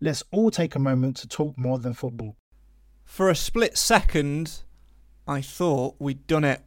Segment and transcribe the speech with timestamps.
[0.00, 2.36] Let's all take a moment to talk more than football.
[3.04, 4.62] For a split second,
[5.26, 6.62] I thought we'd done it.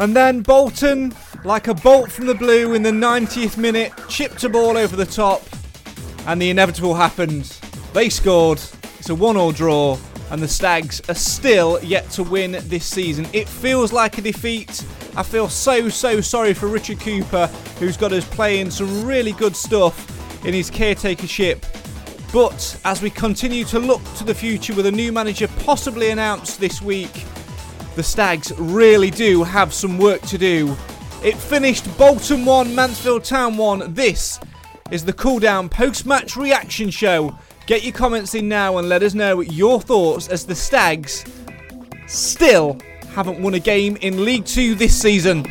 [0.00, 4.48] And then Bolton, like a bolt from the blue in the 90th minute, chipped a
[4.48, 5.42] ball over the top,
[6.26, 7.44] and the inevitable happened.
[7.92, 8.60] They scored.
[8.98, 9.98] It's a one-all draw,
[10.32, 13.28] and the Stags are still yet to win this season.
[13.32, 14.84] It feels like a defeat.
[15.16, 17.46] I feel so so sorry for Richard Cooper,
[17.78, 21.64] who's got us playing some really good stuff in his caretakership.
[22.32, 26.60] But as we continue to look to the future with a new manager possibly announced
[26.60, 27.24] this week,
[27.96, 30.76] the Stags really do have some work to do.
[31.24, 33.94] It finished Bolton 1, Mansfield Town 1.
[33.94, 34.38] This
[34.90, 37.36] is the cool down post match reaction show.
[37.66, 41.24] Get your comments in now and let us know your thoughts as the Stags
[42.06, 42.78] still
[43.14, 45.44] haven't won a game in League 2 this season.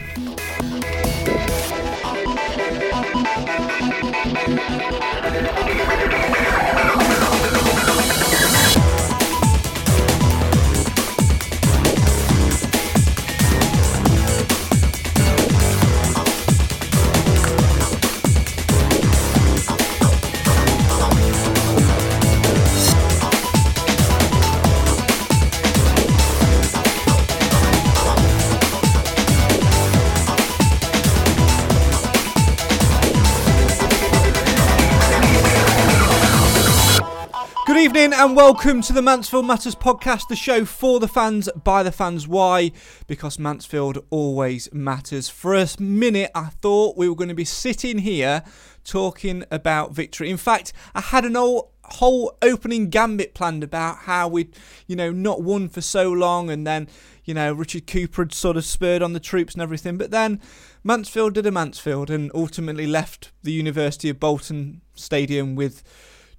[38.28, 42.28] And welcome to the Mansfield Matters podcast, the show for the fans, by the fans.
[42.28, 42.74] Why?
[43.08, 45.30] Because Mansfield always matters.
[45.30, 48.44] For a minute, I thought we were going to be sitting here
[48.84, 50.30] talking about victory.
[50.30, 54.54] In fact, I had an old whole opening gambit planned about how we'd,
[54.88, 56.90] you know, not won for so long and then,
[57.24, 59.98] you know, Richard Cooper had sort of spurred on the troops and everything.
[59.98, 60.42] But then
[60.84, 65.82] Mansfield did a Mansfield and ultimately left the University of Bolton Stadium with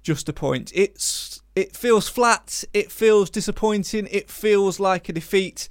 [0.03, 0.71] just a point.
[0.73, 1.28] It's
[1.59, 5.67] it feels flat, it feels disappointing, it feels like a defeat.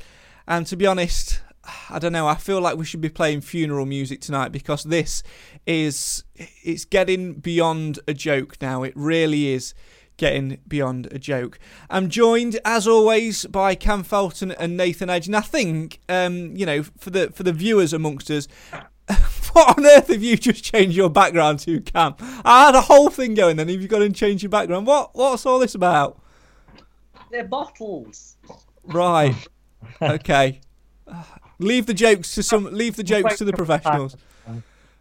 [0.46, 1.40] And to be honest,
[1.88, 5.22] I don't know, I feel like we should be playing funeral music tonight because this
[5.66, 8.82] is it's getting beyond a joke now.
[8.82, 9.72] It really is
[10.18, 11.58] getting beyond a joke.
[11.88, 15.26] I'm joined as always by Cam Felton and Nathan Edge.
[15.26, 18.46] And I think um, you know, for the for the viewers amongst us,
[19.58, 22.14] what on earth have you just changed your background to, Cam?
[22.44, 24.86] I had a whole thing going, then Have you've got to change your background.
[24.86, 25.14] What?
[25.14, 26.20] What's all this about?
[27.30, 28.36] They're bottles.
[28.84, 29.34] Right.
[30.02, 30.60] Okay.
[31.60, 32.64] Leave the jokes to some.
[32.64, 34.16] Leave the jokes to the professionals.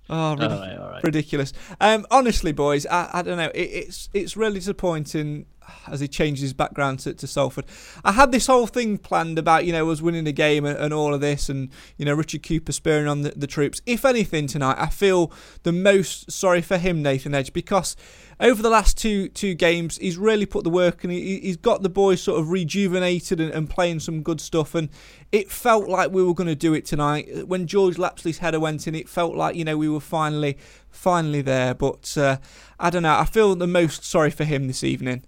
[0.09, 1.03] Oh, rid- All right, all right.
[1.03, 1.51] ridiculous.
[1.81, 3.49] Um, honestly, boys, I, I don't know.
[3.55, 5.47] It, it's it's really disappointing
[5.87, 7.65] as he changes his background to, to Salford.
[8.03, 10.93] I had this whole thing planned about you know us winning a game and, and
[10.93, 13.81] all of this, and you know Richard Cooper spurring on the, the troops.
[13.85, 15.31] If anything tonight, I feel
[15.63, 17.95] the most sorry for him, Nathan Edge, because
[18.39, 21.81] over the last two two games, he's really put the work and he, he's got
[21.81, 24.75] the boys sort of rejuvenated and, and playing some good stuff.
[24.75, 24.89] And
[25.31, 27.47] it felt like we were going to do it tonight.
[27.47, 30.57] When George Lapslie's header went in, it felt like you know we were finally
[30.89, 31.73] finally there.
[31.73, 32.37] But uh,
[32.79, 33.17] I don't know.
[33.17, 35.23] I feel the most sorry for him this evening.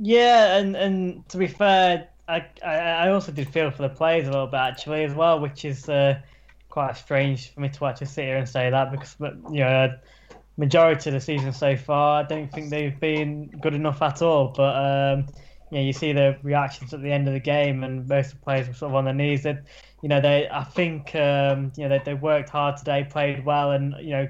[0.00, 4.26] Yeah, and and to be fair, I, I I also did feel for the players
[4.26, 6.20] a little bit actually as well, which is uh,
[6.68, 9.94] quite strange for me to actually sit here and say that because you know
[10.56, 14.48] majority of the season so far, I don't think they've been good enough at all.
[14.48, 15.26] But um,
[15.70, 18.38] you know, you see the reactions at the end of the game, and most of
[18.38, 19.42] the players were sort of on their knees.
[19.42, 19.64] That
[20.02, 23.72] you know, they I think um, you know they, they worked hard today, played well,
[23.72, 24.28] and you know,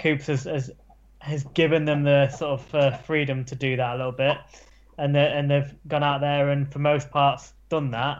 [0.00, 0.70] Coops has has,
[1.20, 4.38] has given them the sort of uh, freedom to do that a little bit.
[4.98, 8.18] And they and they've gone out there and for most parts done that.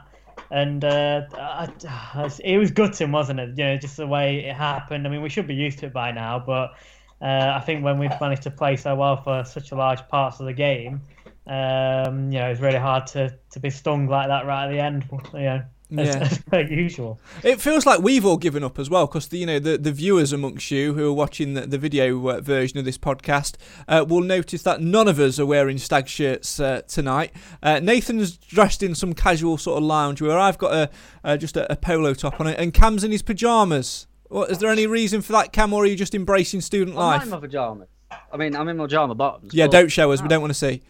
[0.51, 3.51] And uh, I, it was gutting, wasn't it?
[3.57, 5.07] You know, just the way it happened.
[5.07, 6.75] I mean, we should be used to it by now, but
[7.21, 10.39] uh, I think when we've managed to play so well for such a large parts
[10.41, 11.01] of the game,
[11.47, 14.81] um, you know, it's really hard to, to be stung like that right at the
[14.81, 15.07] end.
[15.33, 16.03] You know, Yeah.
[16.19, 17.21] as per usual.
[17.45, 19.93] It feels like we've all given up as well because the you know the, the
[19.93, 23.55] viewers amongst you who are watching the, the video uh, version of this podcast
[23.87, 27.33] uh, will notice that none of us are wearing stag shirts uh, tonight.
[27.63, 30.91] Uh, Nathan's dressed in some casual sort of lounge where I've got a
[31.23, 34.07] uh, just a, a polo top on it, and Cam's in his pajamas.
[34.29, 37.21] What, is there any reason for that, Cam, or are you just embracing student life?
[37.21, 37.89] I'm in my pajamas.
[38.33, 39.55] I mean, I'm in my pajama bottoms.
[39.55, 40.21] Yeah, but- don't show us.
[40.21, 40.83] We don't want to see.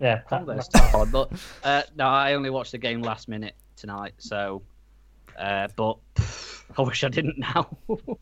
[0.00, 1.32] Yeah, I'm that- gonna stop on, but
[1.62, 4.62] uh, no, I only watched the game last minute tonight, so.
[5.38, 5.98] Uh, but
[6.78, 7.76] I wish I didn't now.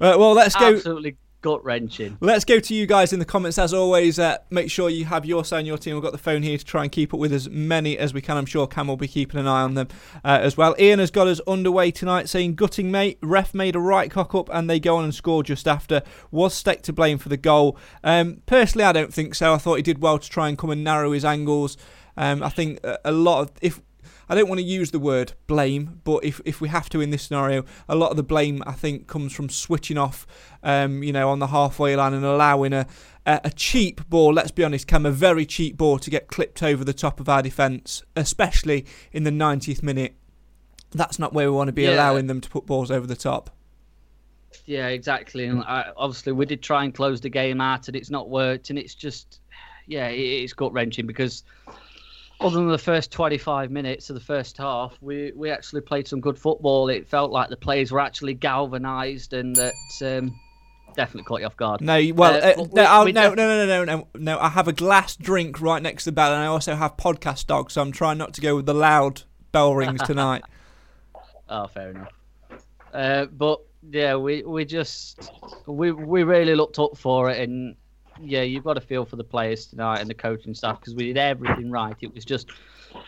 [0.00, 0.74] Uh, well, let's go.
[0.74, 2.16] Absolutely gut wrenching.
[2.22, 4.18] Let's go to you guys in the comments as always.
[4.18, 5.94] Uh, make sure you have your say on your team.
[5.94, 8.22] We've got the phone here to try and keep up with as many as we
[8.22, 8.38] can.
[8.38, 9.88] I'm sure Cam will be keeping an eye on them
[10.24, 10.74] uh, as well.
[10.78, 13.18] Ian has got us underway tonight saying gutting mate.
[13.20, 16.00] Ref made a right cock up and they go on and score just after.
[16.30, 17.76] Was Stech to blame for the goal?
[18.02, 19.52] Um, personally, I don't think so.
[19.52, 21.76] I thought he did well to try and come and narrow his angles.
[22.16, 23.82] Um, I think a, a lot of if
[24.28, 27.10] I don't want to use the word blame, but if, if we have to in
[27.10, 30.26] this scenario, a lot of the blame I think comes from switching off,
[30.62, 32.86] um, you know, on the halfway line and allowing a,
[33.26, 34.32] a cheap ball.
[34.32, 37.28] Let's be honest, Cam, a very cheap ball to get clipped over the top of
[37.28, 40.14] our defence, especially in the 90th minute.
[40.92, 41.94] That's not where we want to be Yeah.
[41.96, 43.50] allowing them to put balls over the top.
[44.66, 45.46] Yeah, exactly.
[45.46, 48.70] And I, obviously, we did try and close the game out, and it's not worked.
[48.70, 49.40] And it's just,
[49.86, 51.42] yeah, it, it's gut wrenching because
[52.40, 56.20] other than the first 25 minutes of the first half, we, we actually played some
[56.20, 56.88] good football.
[56.88, 59.72] It felt like the players were actually galvanised, and that
[60.02, 60.38] um,
[60.94, 61.80] definitely caught you off guard.
[61.80, 64.38] No, well, Uh, uh, but no, we- no, def- no, no, no, no, no, no.
[64.38, 67.46] I have a glass drink right next to the bell, and I also have podcast
[67.46, 69.22] dog, so I'm trying not to go with the loud
[69.52, 70.42] bell rings tonight.
[71.48, 72.08] Oh, fair enough.
[72.92, 73.60] Uh, but
[73.90, 75.30] yeah, we we just
[75.66, 77.74] we we really looked up for it, and
[78.20, 81.04] yeah, you've got to feel for the players tonight and the coaching staff because we
[81.04, 81.96] did everything right.
[82.00, 82.50] It was just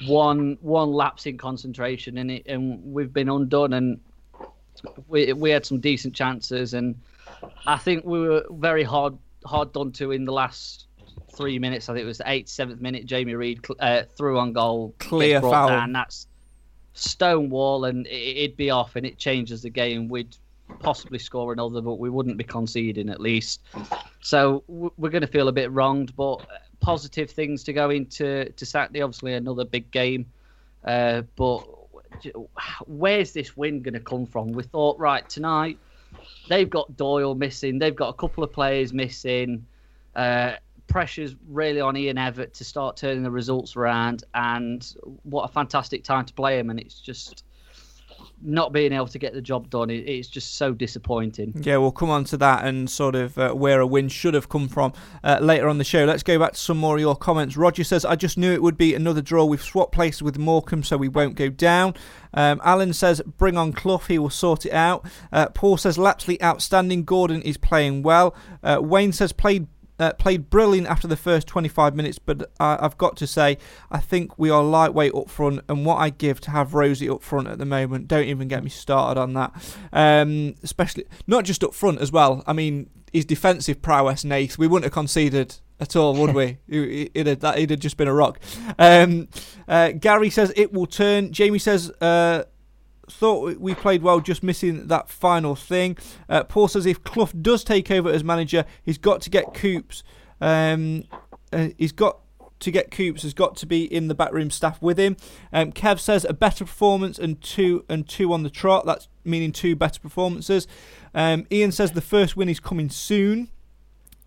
[0.06, 4.00] one one lapse in concentration, and it and we've been undone, and
[5.08, 7.00] we we had some decent chances, and
[7.66, 10.84] I think we were very hard hard done to in the last.
[11.34, 13.04] Three minutes, I think it was the eighth, seventh minute.
[13.04, 15.68] Jamie Reid uh, threw on goal, Clear foul.
[15.68, 15.92] down.
[15.92, 16.26] That's
[16.96, 20.08] stonewall and it'd be off and it changes the game.
[20.08, 20.36] We'd
[20.80, 23.62] possibly score another, but we wouldn't be conceding at least.
[24.20, 26.46] So we're going to feel a bit wronged, but
[26.80, 29.02] positive things to go into to Saturday.
[29.02, 30.26] Obviously, another big game.
[30.84, 31.66] Uh, but
[32.86, 34.52] where's this win going to come from?
[34.52, 35.78] We thought, right, tonight
[36.48, 39.66] they've got Doyle missing, they've got a couple of players missing.
[40.14, 40.54] Uh,
[40.86, 46.04] pressure's really on Ian Evatt to start turning the results around, and what a fantastic
[46.04, 46.70] time to play him.
[46.70, 47.44] And it's just
[48.42, 49.90] not being able to get the job done.
[49.90, 51.52] It, it's just so disappointing.
[51.62, 54.48] Yeah, we'll come on to that and sort of uh, where a win should have
[54.48, 54.92] come from
[55.24, 56.04] uh, later on the show.
[56.04, 57.56] Let's go back to some more of your comments.
[57.56, 59.44] Roger says, I just knew it would be another draw.
[59.44, 61.94] We've swapped places with Morecambe, so we won't go down.
[62.34, 65.06] Um, Alan says, bring on Clough, he will sort it out.
[65.32, 67.04] Uh, Paul says, Lapslie outstanding.
[67.04, 68.34] Gordon is playing well.
[68.62, 69.68] Uh, Wayne says, played
[69.98, 73.58] uh, played brilliant after the first 25 minutes, but uh, I've got to say,
[73.90, 77.22] I think we are lightweight up front, and what I give to have Rosie up
[77.22, 79.52] front at the moment, don't even get me started on that.
[79.92, 82.42] Um, especially, not just up front as well.
[82.46, 86.58] I mean, his defensive prowess, Nate, we wouldn't have conceded at all, would we?
[86.68, 88.40] It- It'd have, that, it'd have just been a rock.
[88.78, 89.28] Um,
[89.68, 91.32] uh, Gary says it will turn.
[91.32, 92.44] Jamie says, uh,
[93.08, 95.96] thought we played well, just missing that final thing.
[96.28, 100.02] Uh, Paul says if Clough does take over as manager, he's got to get Coops.
[100.40, 101.04] Um,
[101.52, 102.20] uh, he's got
[102.60, 103.22] to get Coops.
[103.22, 105.16] Has got to be in the backroom staff with him.
[105.52, 108.86] Um, Kev says a better performance and two and two on the trot.
[108.86, 110.66] That's meaning two better performances.
[111.14, 113.50] Um, Ian says the first win is coming soon.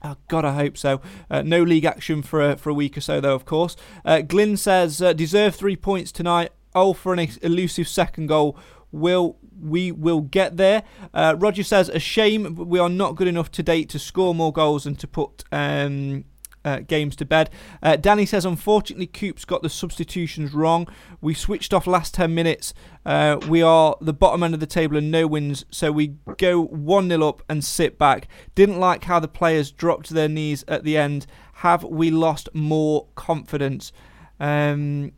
[0.02, 1.02] Oh God, I hope so.
[1.30, 3.36] Uh, no league action for a, for a week or so, though.
[3.36, 3.76] Of course.
[4.06, 6.52] Uh, Glyn says uh, deserve three points tonight.
[6.76, 8.58] Oh, for an elusive second goal.
[8.92, 10.84] Will we will get there?
[11.14, 14.52] Uh, Roger says a shame we are not good enough to date to score more
[14.52, 16.26] goals and to put um,
[16.66, 17.50] uh, games to bed.
[17.82, 20.88] Uh, Danny says unfortunately Coops got the substitutions wrong.
[21.22, 22.74] We switched off last ten minutes.
[23.06, 26.64] Uh, we are the bottom end of the table and no wins, so we go
[26.64, 28.28] one 0 up and sit back.
[28.56, 31.26] Didn't like how the players dropped their knees at the end.
[31.54, 33.92] Have we lost more confidence?
[34.40, 35.12] Um,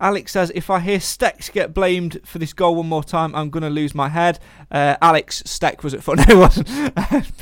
[0.00, 3.50] Alex says, if I hear Stex get blamed for this goal one more time, I'm
[3.50, 4.38] going to lose my head.
[4.70, 6.18] Uh, Alex Stech was at fault.
[6.28, 6.68] No, he wasn't.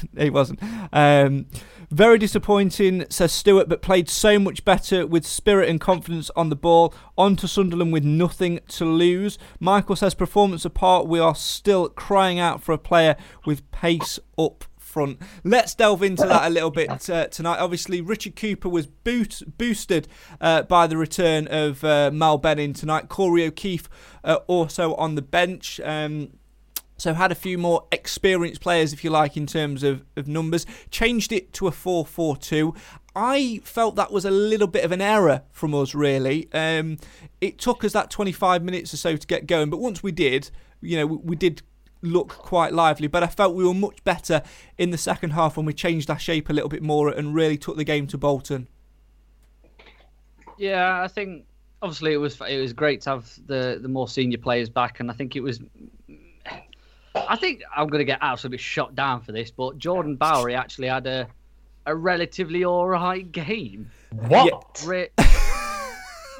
[0.18, 0.61] he wasn't.
[0.92, 1.47] Um,
[1.90, 6.56] Very disappointing, says Stewart, but played so much better with spirit and confidence on the
[6.56, 6.94] ball.
[7.16, 9.38] On to Sunderland with nothing to lose.
[9.58, 13.16] Michael says, performance apart, we are still crying out for a player
[13.47, 14.64] with pace up
[14.99, 15.23] front.
[15.45, 17.61] Let's delve into that a little bit uh, tonight.
[17.61, 20.09] Obviously, Richard Cooper was boot, boosted
[20.40, 23.09] uh, by the return of uh, Mal Benning tonight.
[23.09, 23.88] Corey O'Keeffe
[24.25, 25.81] uh, also on the bench.
[25.85, 26.31] Um,
[26.97, 30.67] so had a few more experienced players, if you like, in terms of, of numbers.
[30.90, 32.76] Changed it to a 4-4-2.
[33.14, 36.49] I felt that was a little bit of an error from us, really.
[36.52, 36.99] Um,
[37.40, 40.50] it took us that 25 minutes or so to get going, but once we did,
[40.81, 41.62] you know, we, we did
[42.02, 43.09] look quite lively.
[43.09, 44.43] But I felt we were much better
[44.76, 47.57] in the second half when we changed our shape a little bit more and really
[47.57, 48.69] took the game to Bolton.
[50.57, 51.45] Yeah, I think
[51.83, 55.11] obviously it was it was great to have the the more senior players back, and
[55.11, 55.61] I think it was.
[57.14, 60.88] I think I'm going to get absolutely shot down for this, but Jordan Bowery actually
[60.88, 61.28] had a
[61.87, 63.90] a relatively all right game.
[64.11, 64.83] What?
[64.83, 65.09] Yeah, re-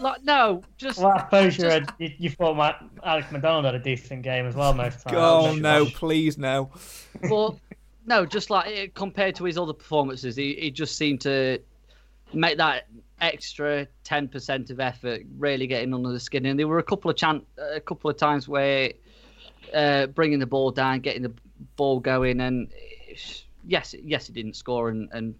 [0.01, 0.99] like no, just.
[0.99, 2.75] Well, I suppose just, you, had, you, you thought my,
[3.05, 5.17] Alex MacDonald had a decent game as well most times.
[5.17, 6.71] Oh no, please no.
[7.29, 7.57] But
[8.07, 11.61] no, just like eh, compared to his other performances, he, he just seemed to
[12.33, 12.87] make that
[13.21, 16.47] extra ten percent of effort, really getting under the skin.
[16.47, 18.93] And there were a couple of chan- a couple of times where
[19.75, 21.33] uh, bringing the ball down, getting the
[21.77, 22.71] ball going, and
[23.65, 25.35] yes, yes, he didn't score, and, and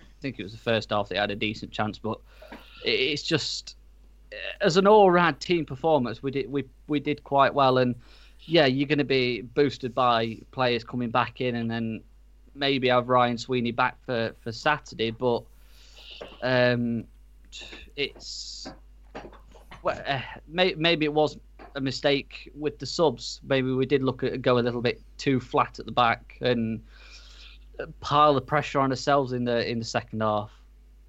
[0.00, 2.18] I think it was the first half they had a decent chance, but
[2.84, 3.76] it's just
[4.60, 7.94] as an all-round team performance, we did we we did quite well, and
[8.40, 12.02] yeah, you're going to be boosted by players coming back in, and then
[12.54, 15.42] maybe have Ryan Sweeney back for for Saturday, but
[16.42, 17.04] um,
[17.96, 18.68] it's
[19.82, 21.36] well, uh, may, maybe it was
[21.74, 23.40] a mistake with the subs.
[23.44, 26.82] Maybe we did look at go a little bit too flat at the back and
[28.00, 30.50] pile the pressure on ourselves in the in the second half.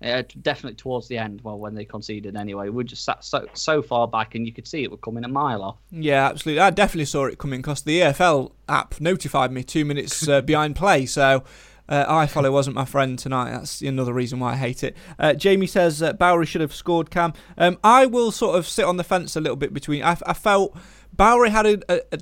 [0.02, 3.82] Uh, definitely towards the end, well, when they conceded anyway, we just sat so so
[3.82, 5.78] far back, and you could see it was coming a mile off.
[5.90, 6.62] Yeah, absolutely.
[6.62, 10.76] I definitely saw it coming because the EFL app notified me two minutes uh, behind
[10.76, 11.06] play.
[11.06, 11.44] So
[11.88, 13.52] uh, iFollow wasn't my friend tonight.
[13.52, 14.96] That's another reason why I hate it.
[15.20, 17.10] Uh, Jamie says uh, Bowery should have scored.
[17.10, 20.04] Cam, um, I will sort of sit on the fence a little bit between.
[20.04, 20.76] I, I felt
[21.14, 22.18] Bowery had a, a, a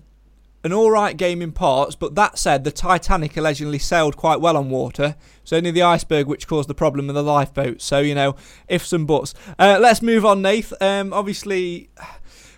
[0.63, 4.55] an all right game in parts, but that said, the Titanic allegedly sailed quite well
[4.55, 5.15] on water.
[5.41, 7.81] It's only the iceberg which caused the problem in the lifeboat.
[7.81, 8.35] So you know,
[8.67, 9.33] ifs and buts.
[9.59, 10.73] Uh, let's move on, Nath.
[10.81, 11.89] Um, obviously,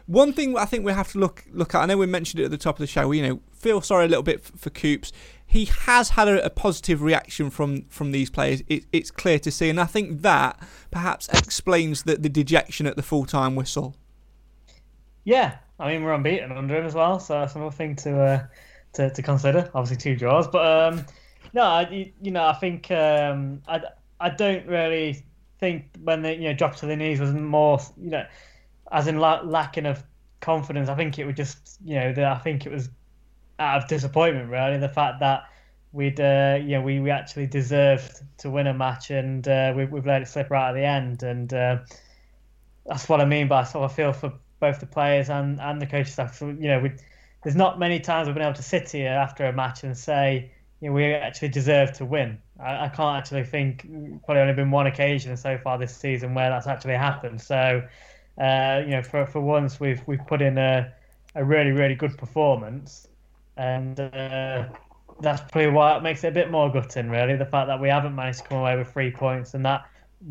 [0.06, 1.82] one thing I think we have to look look at.
[1.82, 3.12] I know we mentioned it at the top of the show.
[3.12, 5.12] You know, feel sorry a little bit for, for Coops.
[5.48, 8.62] He has had a, a, positive reaction from from these players.
[8.68, 10.60] It, it's clear to see, and I think that
[10.92, 13.96] perhaps explains the, the dejection at the full time whistle.
[15.24, 18.46] Yeah, I mean, we're unbeaten under him as well, so that's another thing to uh,
[18.94, 19.70] to, to consider.
[19.74, 21.06] Obviously, two draws, but um,
[21.54, 23.82] no, I, you know, I think um, I,
[24.20, 25.24] I don't really
[25.60, 28.26] think when they you know dropped to the knees was more you know
[28.92, 30.04] as in la- lacking of
[30.42, 30.90] confidence.
[30.90, 32.90] I think it was just you know the, I think it was
[33.58, 35.44] out of disappointment really the fact that
[35.92, 39.86] we'd uh, you know we, we actually deserved to win a match and uh, we,
[39.86, 41.78] we've let it slip right at the end and uh,
[42.86, 44.34] that's what I mean by sort of feel for
[44.66, 46.32] both the players and, and the coaching staff.
[46.40, 46.90] So, you know, we,
[47.44, 50.52] there's not many times we've been able to sit here after a match and say,
[50.80, 52.30] you know, we actually deserve to win.
[52.60, 53.72] I, I can't actually think,
[54.26, 57.40] probably only been one occasion so far this season where that's actually happened.
[57.42, 57.84] So,
[58.48, 60.92] uh, you know, for, for once we've we've put in a,
[61.36, 63.08] a really, really good performance.
[63.58, 64.66] And uh,
[65.22, 67.36] that's probably why it makes it a bit more gutting, really.
[67.38, 69.82] The fact that we haven't managed to come away with three points and that,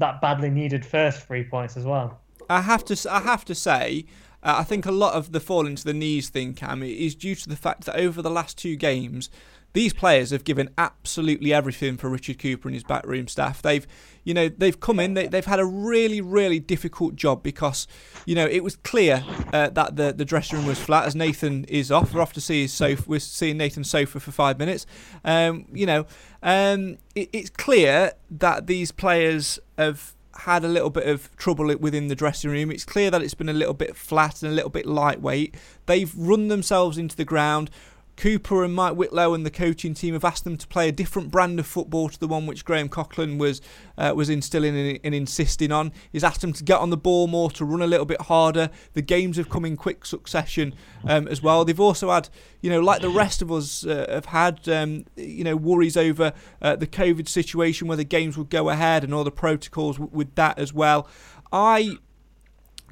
[0.02, 2.20] that badly needed first three points as well.
[2.50, 4.04] I have to I have to say
[4.44, 7.34] uh, I think a lot of the falling to the knees thing, Cam, is due
[7.34, 9.30] to the fact that over the last two games,
[9.74, 13.60] these players have given absolutely everything for Richard Cooper and his backroom staff.
[13.60, 13.84] They've,
[14.22, 15.14] you know, they've come in.
[15.14, 17.88] They, have had a really, really difficult job because,
[18.24, 21.06] you know, it was clear uh, that the the dressing room was flat.
[21.06, 23.02] As Nathan is off, we're off to see his sofa.
[23.04, 24.86] We're seeing Nathan's sofa for five minutes.
[25.24, 26.06] Um, you know,
[26.42, 32.08] um, it, it's clear that these players have had a little bit of trouble within
[32.08, 32.70] the dressing room.
[32.70, 35.54] It's clear that it's been a little bit flat and a little bit lightweight.
[35.86, 37.70] They've run themselves into the ground.
[38.16, 41.30] Cooper and Mike Whitlow and the coaching team have asked them to play a different
[41.30, 43.60] brand of football to the one which Graham Coughlan was
[43.98, 45.92] uh, was instilling and, and, insisting on.
[46.12, 48.70] He's asked them to get on the ball more, to run a little bit harder.
[48.92, 51.64] The games have come in quick succession um, as well.
[51.64, 52.28] They've also had,
[52.60, 56.32] you know, like the rest of us uh, have had, um, you know, worries over
[56.62, 60.34] uh, the COVID situation, whether games would go ahead and all the protocols w- with
[60.36, 61.08] that as well.
[61.52, 61.98] I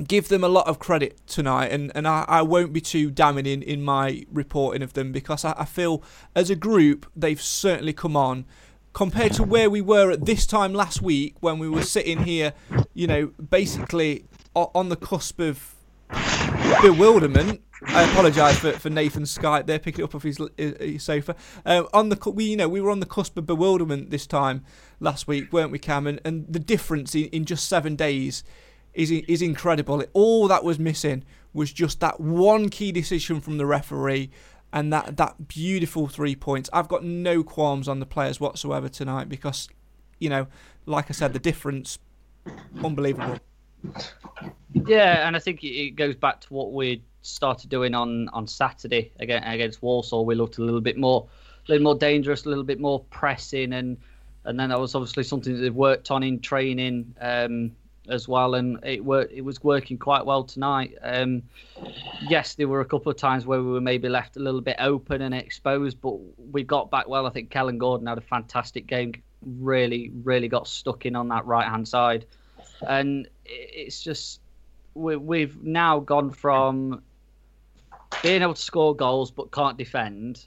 [0.07, 3.47] give them a lot of credit tonight, and, and I, I won't be too damning
[3.47, 6.03] in, in my reporting of them because I, I feel
[6.35, 8.47] as a group they've certainly come on
[8.93, 12.53] compared to where we were at this time last week when we were sitting here,
[12.95, 15.75] you know, basically on the cusp of
[16.83, 17.63] bewilderment.
[17.87, 19.67] I apologise for, for Nathan's Skype.
[19.67, 21.35] They're picking it up off his, his sofa.
[21.65, 24.65] Um, on the we you know we were on the cusp of bewilderment this time
[25.01, 26.07] last week, weren't we, Cam?
[26.07, 28.45] And, and the difference in, in just seven days
[28.95, 30.03] is is incredible.
[30.13, 34.31] All that was missing was just that one key decision from the referee
[34.73, 36.71] and that that beautiful three points.
[36.73, 39.69] I've got no qualms on the players whatsoever tonight because,
[40.19, 40.47] you know,
[40.87, 41.99] like I said, the difference,
[42.83, 43.39] unbelievable.
[44.87, 49.13] Yeah, and I think it goes back to what we started doing on on Saturday
[49.21, 50.25] against against Walsall.
[50.25, 51.29] We looked a little bit more,
[51.69, 53.99] a little more dangerous, a little bit more pressing, and
[54.45, 57.15] and then that was obviously something that they've worked on in training.
[57.21, 57.73] Um,
[58.09, 59.01] as well, and it.
[59.31, 60.97] It was working quite well tonight.
[61.03, 61.43] Um,
[62.29, 64.77] yes, there were a couple of times where we were maybe left a little bit
[64.79, 66.17] open and exposed, but
[66.51, 67.27] we got back well.
[67.27, 69.15] I think Kellan Gordon had a fantastic game.
[69.45, 72.27] Really, really got stuck in on that right hand side,
[72.89, 74.41] and it's just
[74.95, 77.03] we, we've now gone from
[78.23, 80.47] being able to score goals but can't defend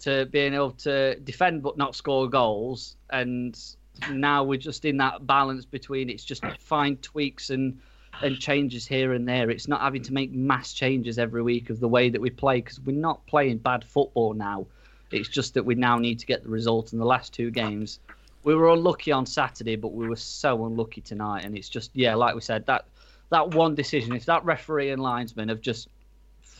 [0.00, 3.76] to being able to defend but not score goals and
[4.10, 7.80] now we're just in that balance between it's just fine tweaks and
[8.22, 9.50] and changes here and there.
[9.50, 12.60] It's not having to make mass changes every week of the way that we play
[12.60, 14.66] because we're not playing bad football now.
[15.10, 18.00] It's just that we now need to get the result in the last two games.
[18.42, 21.44] We were unlucky on Saturday, but we were so unlucky tonight.
[21.44, 22.86] And it's just yeah, like we said, that
[23.30, 24.14] that one decision.
[24.14, 25.88] If that referee and linesman have just,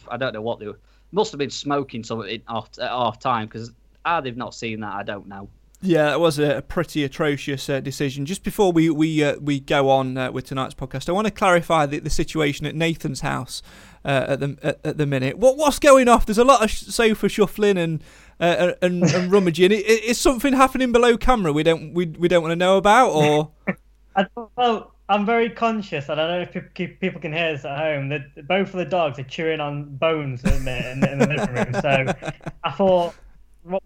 [0.08, 0.78] I don't know what they were,
[1.12, 2.42] must have been smoking something at
[2.78, 3.70] half time because
[4.04, 5.48] how ah, they've not seen that, I don't know.
[5.86, 8.26] Yeah, that was a pretty atrocious uh, decision.
[8.26, 11.30] Just before we we uh, we go on uh, with tonight's podcast, I want to
[11.30, 13.62] clarify the, the situation at Nathan's house
[14.04, 15.38] uh, at the at, at, the minute.
[15.38, 16.26] What what's going off?
[16.26, 18.02] There's a lot of sofa shuffling and
[18.40, 19.70] uh, and, and rummaging.
[19.70, 23.52] Is something happening below camera we don't we we don't want to know about or?
[24.56, 28.08] well, I'm very conscious, and I don't know if people can hear this at home.
[28.08, 31.26] That both of the dogs are chewing on bones in the, in the, in the
[31.28, 31.74] living room.
[31.80, 33.14] So I thought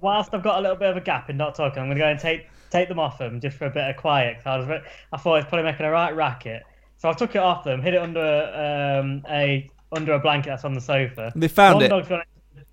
[0.00, 2.02] whilst I've got a little bit of a gap in not talking, I'm going to
[2.02, 4.36] go and take take them off them just for a bit of quiet.
[4.38, 6.62] Cause I was, I thought I was probably making a right racket,
[6.96, 10.64] so I took it off them, hid it under um, a under a blanket that's
[10.64, 11.32] on the sofa.
[11.34, 11.88] They found one it.
[11.88, 12.22] Dog's gone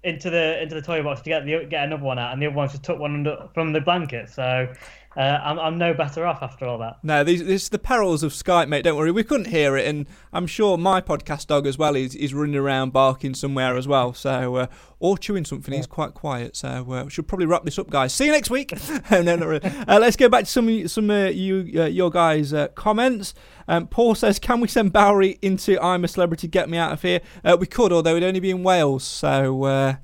[0.03, 2.47] into the into the toy box to get the get another one out, and the
[2.47, 4.29] other one just took one under, from the blanket.
[4.29, 4.71] So
[5.17, 6.99] uh, I'm, I'm no better off after all that.
[7.01, 8.83] No, these, this is the perils of Skype, mate.
[8.83, 12.13] Don't worry, we couldn't hear it, and I'm sure my podcast dog as well is,
[12.13, 14.13] is running around barking somewhere as well.
[14.13, 14.67] So, uh,
[14.99, 15.73] or chewing something.
[15.73, 16.55] He's quite quiet.
[16.55, 18.13] So, uh, we should probably wrap this up, guys.
[18.13, 18.73] See you next week.
[19.11, 19.67] no, not really.
[19.87, 23.33] uh, let's go back to some some uh, you uh, your guys' uh, comments.
[23.67, 26.47] Um, Paul says, "Can we send Bowery into I'm a Celebrity?
[26.47, 27.21] Get me out of here."
[27.59, 29.03] we could, although it'd only be in Wales.
[29.03, 29.97] So.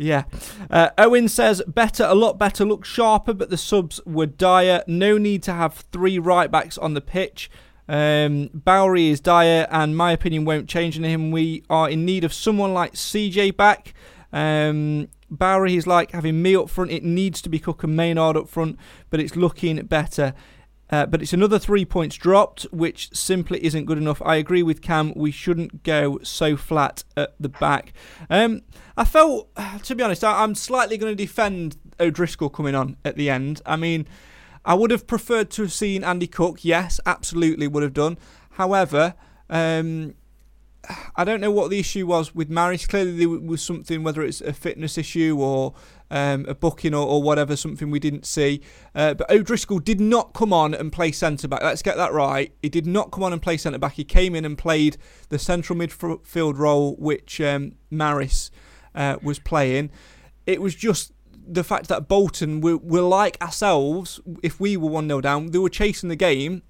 [0.00, 0.24] Yeah.
[0.70, 4.82] Uh, Owen says, better, a lot better, look sharper, but the subs were dire.
[4.86, 7.50] No need to have three right backs on the pitch.
[7.86, 11.30] Um, Bowery is dire, and my opinion won't change on him.
[11.30, 13.92] We are in need of someone like CJ back.
[14.32, 16.90] Um, Bowery is like having me up front.
[16.90, 18.78] It needs to be Cook and Maynard up front,
[19.10, 20.32] but it's looking better.
[20.90, 24.20] Uh, but it's another three points dropped, which simply isn't good enough.
[24.24, 25.12] I agree with Cam.
[25.14, 27.92] We shouldn't go so flat at the back.
[28.28, 28.62] Um,
[28.96, 29.48] I felt,
[29.84, 33.62] to be honest, I, am slightly going to defend O'Driscoll coming on at the end.
[33.64, 34.06] I mean,
[34.64, 36.64] I would have preferred to have seen Andy Cook.
[36.64, 38.18] Yes, absolutely would have done.
[38.52, 39.14] However,
[39.48, 40.14] um,
[41.16, 42.86] I don't know what the issue was with Maris.
[42.86, 45.74] Clearly, there was something, whether it's a fitness issue or
[46.10, 48.60] um, a booking or, or, whatever, something we didn't see.
[48.94, 51.62] Uh, but O'Driscoll did not come on and play centre back.
[51.62, 52.52] Let's get that right.
[52.62, 53.94] He did not come on and play centre back.
[53.94, 54.96] He came in and played
[55.28, 58.50] the central midfield role which um, Maris
[58.94, 59.90] uh, was playing.
[60.46, 61.12] It was just
[61.46, 64.20] the fact that Bolton were, were like ourselves.
[64.42, 66.62] If we were one 0 down, they were chasing the game,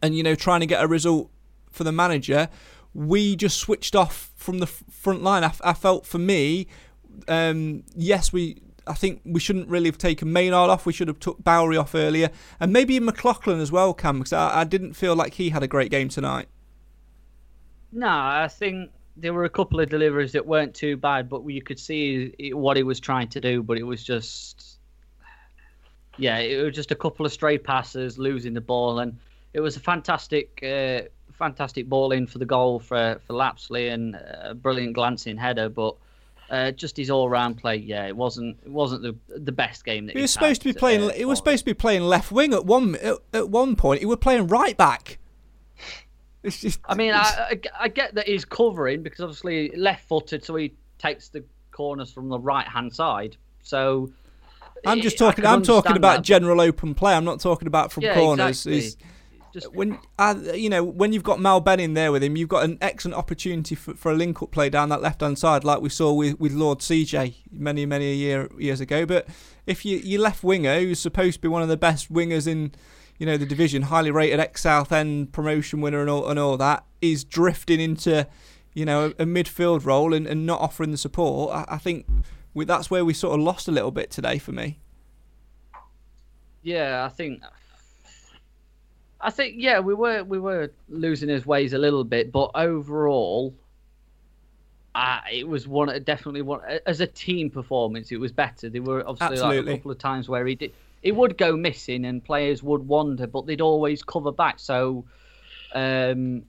[0.00, 1.30] and you know trying to get a result
[1.70, 2.48] for the manager
[2.94, 5.44] we just switched off from the front line.
[5.44, 6.66] I, I felt for me,
[7.28, 8.62] um, yes, we.
[8.84, 10.86] I think we shouldn't really have taken Maynard off.
[10.86, 14.62] We should have took Bowery off earlier, and maybe McLaughlin as well, Cam, because I,
[14.62, 16.48] I didn't feel like he had a great game tonight.
[17.92, 21.62] No, I think there were a couple of deliveries that weren't too bad, but you
[21.62, 23.62] could see what he was trying to do.
[23.62, 24.78] But it was just,
[26.16, 29.16] yeah, it was just a couple of stray passes, losing the ball, and
[29.52, 34.16] it was a fantastic uh, fantastic ball in for the goal for for Lapslie and
[34.16, 35.94] a brilliant glancing header, but.
[36.52, 40.14] Uh, just his all-round play, yeah, it wasn't it wasn't the the best game that
[40.14, 41.02] he was supposed to be playing.
[41.02, 44.00] Uh, he was supposed to be playing left wing at one at, at one point.
[44.00, 45.18] He was playing right back.
[46.44, 46.80] It's just.
[46.84, 51.28] I mean, I, I, I get that he's covering because obviously left-footed, so he takes
[51.28, 53.36] the corners from the right-hand side.
[53.62, 54.10] So
[54.84, 55.46] I'm just talking.
[55.46, 56.22] I'm talking about that.
[56.24, 57.14] general open play.
[57.14, 58.66] I'm not talking about from Yeah, corners.
[58.66, 59.06] exactly.
[59.52, 62.64] Just when uh, you know when you've got Mal Benning there with him, you've got
[62.64, 66.12] an excellent opportunity for, for a link-up play down that left-hand side, like we saw
[66.12, 69.04] with, with Lord CJ many many a year years ago.
[69.04, 69.28] But
[69.66, 72.72] if you you left winger, who's supposed to be one of the best wingers in
[73.18, 76.84] you know the division, highly rated ex Southend promotion winner and all and all that,
[77.02, 78.26] is drifting into
[78.72, 81.54] you know a, a midfield role and, and not offering the support.
[81.54, 82.06] I, I think
[82.54, 84.78] we, that's where we sort of lost a little bit today for me.
[86.62, 87.42] Yeah, I think.
[89.22, 93.54] I think yeah, we were we were losing his ways a little bit, but overall,
[94.94, 98.10] uh, it was one definitely one as a team performance.
[98.10, 98.68] It was better.
[98.68, 102.04] There were obviously like a couple of times where he did it would go missing
[102.04, 104.60] and players would wander, but they'd always cover back.
[104.60, 105.04] So,
[105.74, 106.44] um,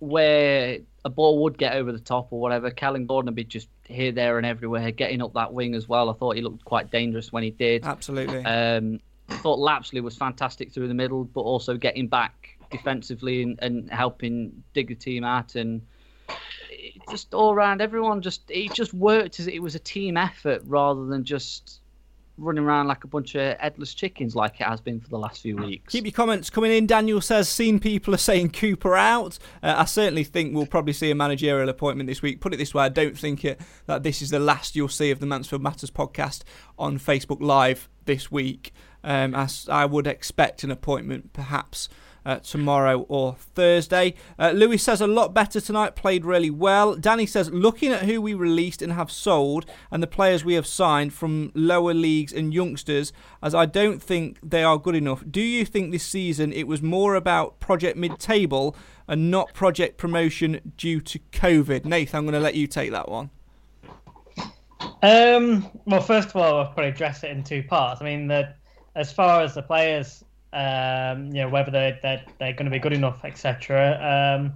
[0.00, 3.68] where a ball would get over the top or whatever, Kellan Gordon would be just
[3.86, 6.10] here, there, and everywhere, getting up that wing as well.
[6.10, 7.84] I thought he looked quite dangerous when he did.
[7.84, 8.44] Absolutely.
[8.44, 13.90] Um, thought Lapslie was fantastic through the middle, but also getting back defensively and, and
[13.90, 15.54] helping dig the team out.
[15.54, 15.82] And
[17.10, 21.06] just all round, everyone just it just worked as it was a team effort rather
[21.06, 21.80] than just
[22.36, 25.40] running around like a bunch of headless chickens like it has been for the last
[25.40, 25.92] few weeks.
[25.92, 26.86] Keep your comments coming in.
[26.86, 29.38] Daniel says, seen people are saying Cooper out.
[29.62, 32.40] Uh, I certainly think we'll probably see a managerial appointment this week.
[32.40, 35.12] Put it this way, I don't think it, that this is the last you'll see
[35.12, 36.42] of the Mansfield Matters podcast
[36.76, 38.72] on Facebook Live this week.
[39.04, 41.90] Um, as I would expect an appointment perhaps
[42.26, 44.14] uh, tomorrow or Thursday.
[44.38, 46.94] Uh, Louis says a lot better tonight, played really well.
[46.94, 50.66] Danny says looking at who we released and have sold and the players we have
[50.66, 53.12] signed from lower leagues and youngsters,
[53.42, 55.22] as I don't think they are good enough.
[55.30, 58.74] Do you think this season it was more about project mid-table
[59.06, 61.84] and not project promotion due to COVID?
[61.84, 63.30] Nathan, I'm going to let you take that one.
[65.02, 68.00] Um, well, first of all, I'll probably address it in two parts.
[68.00, 68.54] I mean, the,
[68.94, 72.78] as far as the players, um, you know, whether they're, they're, they're going to be
[72.78, 73.98] good enough, etc.
[74.00, 74.54] Um,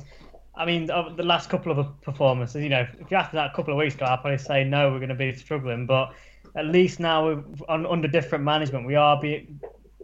[0.54, 3.72] I mean, the last couple of performances, you know, if you asked that a couple
[3.72, 5.86] of weeks ago, I'd probably say no, we're going to be struggling.
[5.86, 6.12] But
[6.56, 9.48] at least now, on, under different management, we are be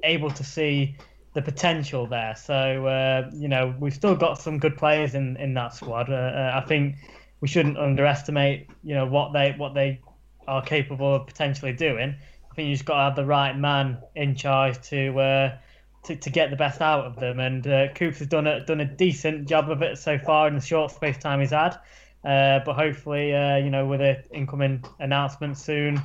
[0.05, 0.97] able to see
[1.35, 2.37] the potential there.
[2.37, 6.09] So, uh, you know, we've still got some good players in, in that squad.
[6.09, 6.97] Uh, uh, I think
[7.41, 10.01] we shouldn't underestimate, you know, what they what they
[10.47, 12.15] are capable of potentially doing.
[12.55, 15.59] I think you just got to have the right man in charge to uh,
[16.05, 17.41] to, to get the best out of them.
[17.41, 20.55] And uh, Coops has done a done a decent job of it so far in
[20.55, 21.77] the short space time he's had.
[22.25, 25.97] Uh, but hopefully, uh, you know, with an incoming announcement soon,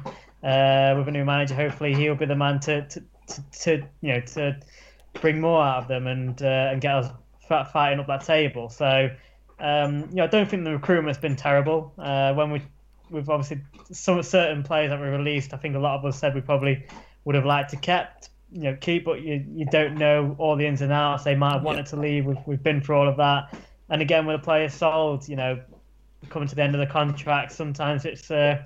[0.42, 4.14] uh, with a new manager, hopefully he'll be the man to to, to, to you
[4.14, 4.60] know to
[5.22, 7.12] bring more out of them and uh, and get us
[7.72, 8.70] fighting up that table.
[8.70, 9.12] So.
[9.62, 11.92] Um, you know, I don't think the recruitment has been terrible.
[11.98, 12.62] Uh, when we
[13.12, 15.54] we've obviously some certain players that we released.
[15.54, 16.86] I think a lot of us said we probably
[17.26, 20.66] would have liked to kept, you know, keep, but you you don't know all the
[20.66, 21.24] ins and outs.
[21.24, 22.26] They might have wanted to leave.
[22.26, 23.54] We've we've been through all of that.
[23.90, 25.60] And again, with a player sold, you know,
[26.30, 28.64] coming to the end of the contract, sometimes it's uh,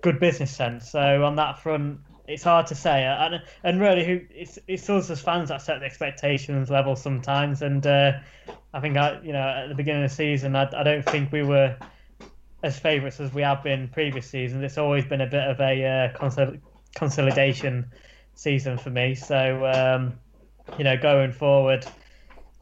[0.00, 0.90] good business sense.
[0.90, 3.04] So on that front, it's hard to say.
[3.04, 7.62] And and really, who it's it's us as fans that set the expectations level sometimes.
[7.62, 8.12] And uh,
[8.74, 11.32] I think I, you know, at the beginning of the season, I, I don't think
[11.32, 11.76] we were
[12.62, 14.62] as favourites as we have been previous seasons.
[14.64, 16.60] It's always been a bit of a uh, consol-
[16.94, 17.90] consolidation
[18.34, 19.14] season for me.
[19.14, 20.18] So, um,
[20.76, 21.86] you know, going forward,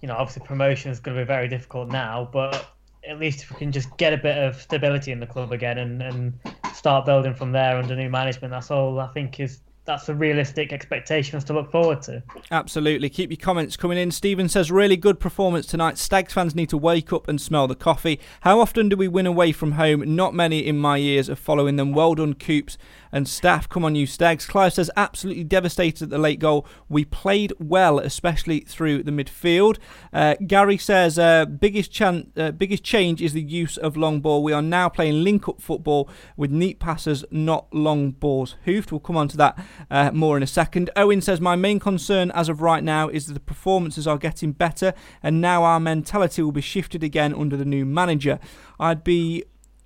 [0.01, 2.67] you know, obviously promotion is going to be very difficult now, but
[3.09, 5.79] at least if we can just get a bit of stability in the club again
[5.79, 6.39] and, and
[6.75, 10.73] start building from there under new management, that's all I think is that's the realistic
[10.73, 12.23] expectations to look forward to.
[12.51, 13.09] Absolutely.
[13.09, 14.11] Keep your comments coming in.
[14.11, 15.97] Stephen says, really good performance tonight.
[15.97, 18.21] Stags fans need to wake up and smell the coffee.
[18.41, 20.17] How often do we win away from home?
[20.17, 21.93] Not many in my years of following them.
[21.93, 22.77] Well done, Coops
[23.17, 23.67] and staff.
[23.67, 24.45] Come on, you Stags.
[24.45, 26.67] Clive says, absolutely devastated at the late goal.
[26.87, 29.79] We played well, especially through the midfield.
[30.13, 34.43] Uh, Gary says, uh, biggest, chan- uh, biggest change is the use of long ball.
[34.43, 38.57] We are now playing link up football with neat passes, not long balls.
[38.67, 38.93] Hoofed.
[38.93, 40.91] We'll come on to that uh, more in a second.
[40.95, 44.53] Owen says, My main concern as of right now is that the performances are getting
[44.53, 48.39] better and now our mentality will be shifted again under the new manager.
[48.79, 49.45] I'd be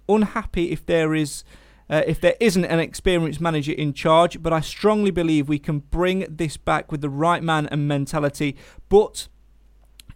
[0.09, 1.45] unhappy if there is.
[1.91, 5.81] Uh, if there isn't an experienced manager in charge, but I strongly believe we can
[5.81, 8.57] bring this back with the right man and mentality.
[8.89, 9.29] But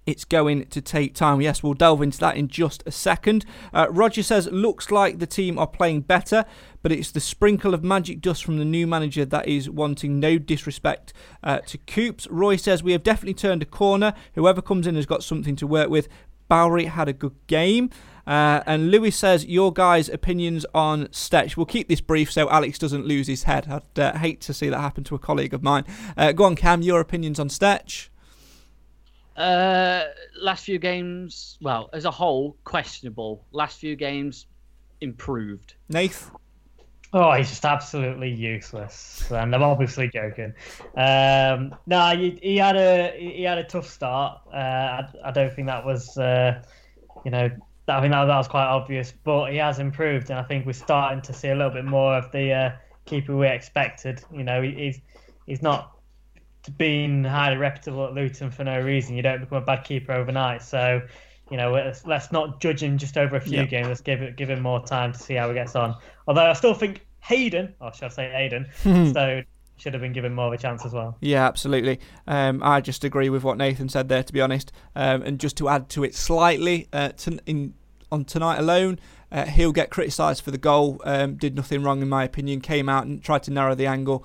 [0.06, 1.40] it's going to take time.
[1.40, 3.44] Yes, we'll delve into that in just a second.
[3.72, 6.44] Uh, Roger says, looks like the team are playing better,
[6.82, 10.38] but it's the sprinkle of magic dust from the new manager that is wanting no
[10.38, 12.26] disrespect uh, to Coops.
[12.30, 14.12] Roy says, we have definitely turned a corner.
[14.34, 16.08] Whoever comes in has got something to work with.
[16.48, 17.88] Bowery had a good game.
[18.26, 21.56] Uh, and Lewis says, Your guys' opinions on Stetch.
[21.56, 23.68] We'll keep this brief so Alex doesn't lose his head.
[23.68, 25.84] I'd uh, hate to see that happen to a colleague of mine.
[26.16, 28.08] Uh, go on, Cam, your opinions on Stetch.
[29.36, 30.04] Uh,
[30.40, 33.44] last few games, well, as a whole, questionable.
[33.52, 34.46] Last few games,
[35.00, 35.74] improved.
[35.88, 36.30] Nath?
[37.12, 40.52] Oh, he's just absolutely useless, and I'm obviously joking.
[40.96, 44.40] Um, no, he, he, had a he had a tough start.
[44.52, 46.60] Uh, I, I, don't think that was, uh,
[47.24, 47.50] you know,
[47.86, 49.12] I think that, that, was quite obvious.
[49.24, 52.14] But he has improved, and I think we're starting to see a little bit more
[52.14, 52.72] of the uh,
[53.04, 54.22] keeper we expected.
[54.32, 55.00] You know, he, he's
[55.46, 55.94] he's not
[56.76, 59.16] being highly reputable at Luton for no reason.
[59.16, 60.62] You don't become a bad keeper overnight.
[60.62, 61.02] So,
[61.50, 63.88] you know, let's, let's not judge him just over a few games.
[63.88, 65.96] Let's give it give him more time to see how he gets on.
[66.26, 68.66] Although I still think Hayden, or should I say Hayden,
[69.10, 69.44] Stone
[69.76, 71.16] should have been given more of a chance as well.
[71.20, 72.00] Yeah, absolutely.
[72.26, 74.72] Um, I just agree with what Nathan said there, to be honest.
[74.94, 77.74] Um, and just to add to it slightly, uh, to, in,
[78.12, 78.98] on tonight alone,
[79.32, 81.00] uh, he'll get criticised for the goal.
[81.04, 82.60] Um, did nothing wrong, in my opinion.
[82.60, 84.24] Came out and tried to narrow the angle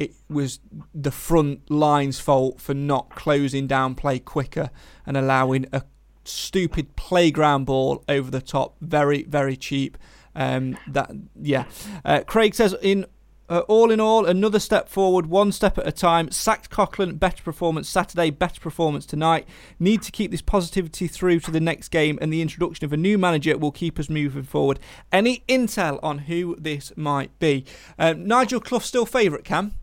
[0.00, 0.60] it was
[0.94, 4.70] the front line's fault for not closing down play quicker
[5.06, 5.82] and allowing a
[6.24, 8.76] stupid playground ball over the top.
[8.80, 9.98] Very, very cheap.
[10.34, 11.10] Um, that
[11.40, 11.66] yeah.
[12.02, 13.04] Uh, Craig says in
[13.50, 16.30] uh, all in all, another step forward, one step at a time.
[16.30, 19.46] Sacked Coughlan, better performance Saturday, better performance tonight.
[19.80, 22.96] Need to keep this positivity through to the next game, and the introduction of a
[22.96, 24.78] new manager will keep us moving forward.
[25.10, 27.64] Any intel on who this might be?
[27.98, 29.74] Um, Nigel Clough still favourite, Cam?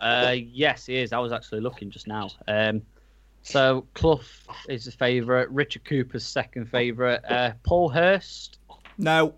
[0.00, 1.12] Uh, yes, he is.
[1.12, 2.30] I was actually looking just now.
[2.46, 2.82] Um,
[3.42, 4.20] so Clough
[4.68, 5.50] is the favourite.
[5.50, 7.24] Richard Cooper's second favourite.
[7.28, 8.58] Uh, Paul Hurst.
[8.96, 9.34] No.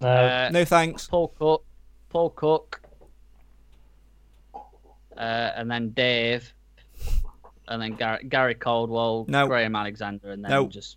[0.00, 0.08] No.
[0.08, 1.06] Uh, no thanks.
[1.06, 1.64] Paul Cook.
[2.10, 2.82] Paul Cook.
[5.16, 6.52] Uh, and then Dave.
[7.68, 9.24] And then Gary, Gary Caldwell.
[9.28, 9.46] No.
[9.46, 10.32] Graham Alexander.
[10.32, 10.66] And then no.
[10.66, 10.96] just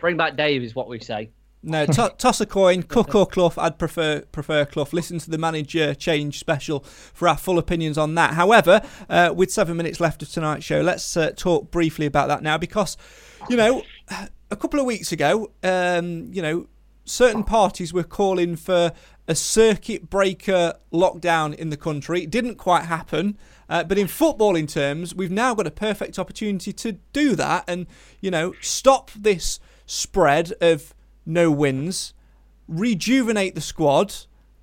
[0.00, 1.30] bring back Dave is what we say.
[1.62, 3.52] No, to- toss a coin, Cook or Clough.
[3.56, 4.88] I'd prefer prefer Clough.
[4.92, 8.34] Listen to the manager change special for our full opinions on that.
[8.34, 12.42] However, uh, with seven minutes left of tonight's show, let's uh, talk briefly about that
[12.42, 12.96] now because,
[13.48, 13.82] you know,
[14.50, 16.66] a couple of weeks ago, um, you know,
[17.04, 18.92] certain parties were calling for
[19.28, 22.22] a circuit breaker lockdown in the country.
[22.24, 23.38] It didn't quite happen.
[23.68, 27.86] Uh, but in footballing terms, we've now got a perfect opportunity to do that and,
[28.20, 32.14] you know, stop this spread of no wins,
[32.68, 34.14] rejuvenate the squad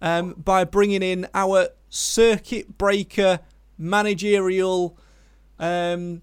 [0.01, 3.39] um, by bringing in our circuit breaker
[3.77, 4.97] managerial.
[5.57, 6.21] Um,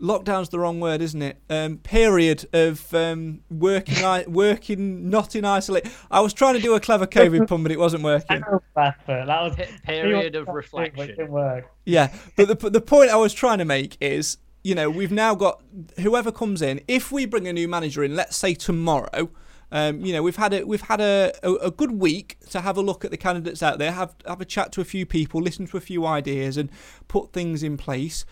[0.00, 1.40] lockdown's the wrong word, isn't it?
[1.50, 5.90] Um, period of um, working, working not in isolation.
[6.10, 8.42] I was trying to do a clever COVID pun, but it wasn't working.
[8.74, 11.64] That was period of reflection.
[11.84, 15.34] Yeah, but the the point I was trying to make is, you know, we've now
[15.34, 15.62] got
[16.00, 16.80] whoever comes in.
[16.88, 19.30] If we bring a new manager in, let's say tomorrow
[19.70, 22.78] um, you know, we've had a we've had a, a, a, good week to have
[22.78, 25.42] a look at the candidates out there, have have a chat to a few people,
[25.42, 26.70] listen to a few ideas, and
[27.06, 28.24] put things in place.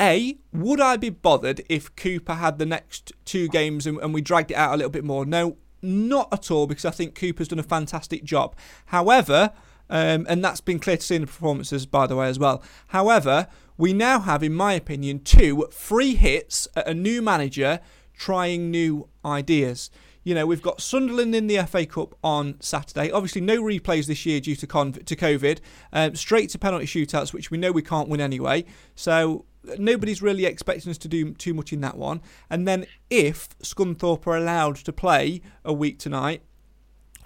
[0.00, 4.20] A, would I be bothered if Cooper had the next two games and, and we
[4.20, 5.26] dragged it out a little bit more?
[5.26, 8.56] No, not at all, because I think Cooper's done a fantastic job.
[8.86, 9.52] However,
[9.90, 12.62] um, and that's been clear to see in the performances, by the way, as well.
[12.88, 17.80] However, we now have, in my opinion, two free hits at a new manager
[18.14, 19.90] trying new ideas.
[20.22, 23.10] You know, we've got Sunderland in the FA Cup on Saturday.
[23.10, 25.60] Obviously, no replays this year due to, con- to COVID.
[25.92, 28.66] Um, straight to penalty shootouts, which we know we can't win anyway.
[28.94, 29.46] So
[29.78, 32.20] nobody's really expecting us to do too much in that one.
[32.48, 36.42] And then if Scunthorpe are allowed to play a week tonight,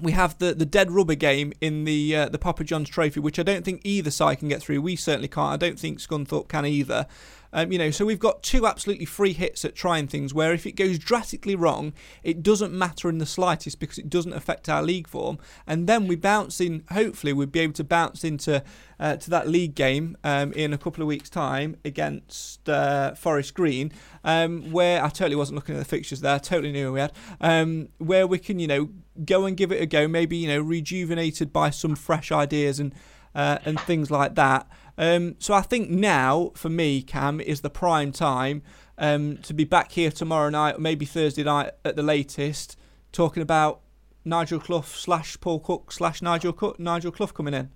[0.01, 3.39] we have the, the dead rubber game in the uh, the Papa John's Trophy, which
[3.39, 4.83] I don't think either side can get through.
[4.83, 5.53] We certainly can't.
[5.53, 7.07] I don't think Scunthorpe can either.
[7.55, 10.67] Um, you know, so we've got two absolutely free hits at trying things where if
[10.67, 14.83] it goes drastically wrong, it doesn't matter in the slightest because it doesn't affect our
[14.83, 15.39] league form.
[15.67, 18.63] And then we bounce in, hopefully, we'd be able to bounce into
[18.99, 23.55] uh, to that league game um, in a couple of weeks' time against uh, Forest
[23.55, 23.93] Green,
[24.25, 27.13] um, where I totally wasn't looking at the fixtures there, I totally knew we had,
[27.41, 28.91] um, where we can, you know,
[29.25, 32.93] go and give it a go, maybe, you know, rejuvenated by some fresh ideas and
[33.35, 34.67] uh, and things like that.
[34.97, 38.63] Um, so I think now, for me, Cam, is the prime time
[38.99, 42.79] um, to be back here tomorrow night, or maybe Thursday night at the latest,
[43.13, 43.81] talking about
[44.25, 47.71] Nigel Clough slash Paul Cook slash Nigel Cook, Nigel Clough coming in.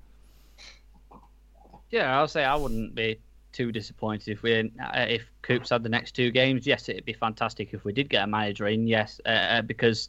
[1.90, 3.18] Yeah, I'll say I wouldn't be
[3.52, 6.66] too disappointed if we uh, if Coops had the next two games.
[6.66, 8.86] Yes, it'd be fantastic if we did get a manager in.
[8.86, 10.08] Yes, uh, uh because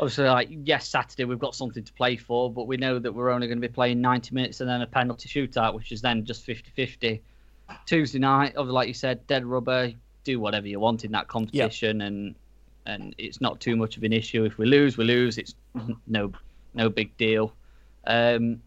[0.00, 3.30] obviously, like yes, Saturday we've got something to play for, but we know that we're
[3.30, 6.24] only going to be playing 90 minutes and then a penalty shootout, which is then
[6.24, 7.20] just 50-50.
[7.86, 9.92] Tuesday night, obviously, like you said, dead rubber.
[10.24, 12.08] do whatever you want in that competition, yep.
[12.08, 12.34] and
[12.86, 14.44] and it's not too much of an issue.
[14.44, 15.38] If we lose, we lose.
[15.38, 15.54] It's
[16.06, 16.32] no
[16.74, 17.52] no big deal.
[18.06, 18.60] Um,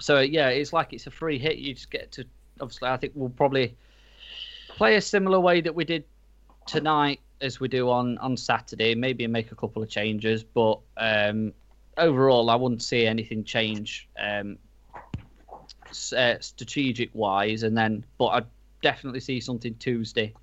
[0.00, 1.58] so yeah, it's like it's a free hit.
[1.58, 2.24] You just get to
[2.60, 2.88] obviously.
[2.88, 3.76] I think we'll probably
[4.70, 6.04] play a similar way that we did
[6.66, 8.94] tonight as we do on on Saturday.
[8.94, 11.52] Maybe make a couple of changes, but um,
[11.96, 14.58] overall, I wouldn't see anything change um,
[16.16, 17.62] uh, strategic wise.
[17.62, 18.42] And then, but I
[18.82, 20.34] definitely see something Tuesday.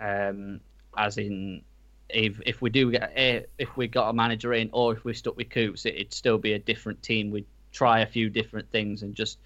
[0.00, 0.60] Um,
[0.96, 1.62] as in,
[2.08, 5.14] if if we do get a, if we got a manager in, or if we're
[5.14, 7.30] stuck with Coops, it, would still be a different team.
[7.30, 9.38] We'd try a few different things and just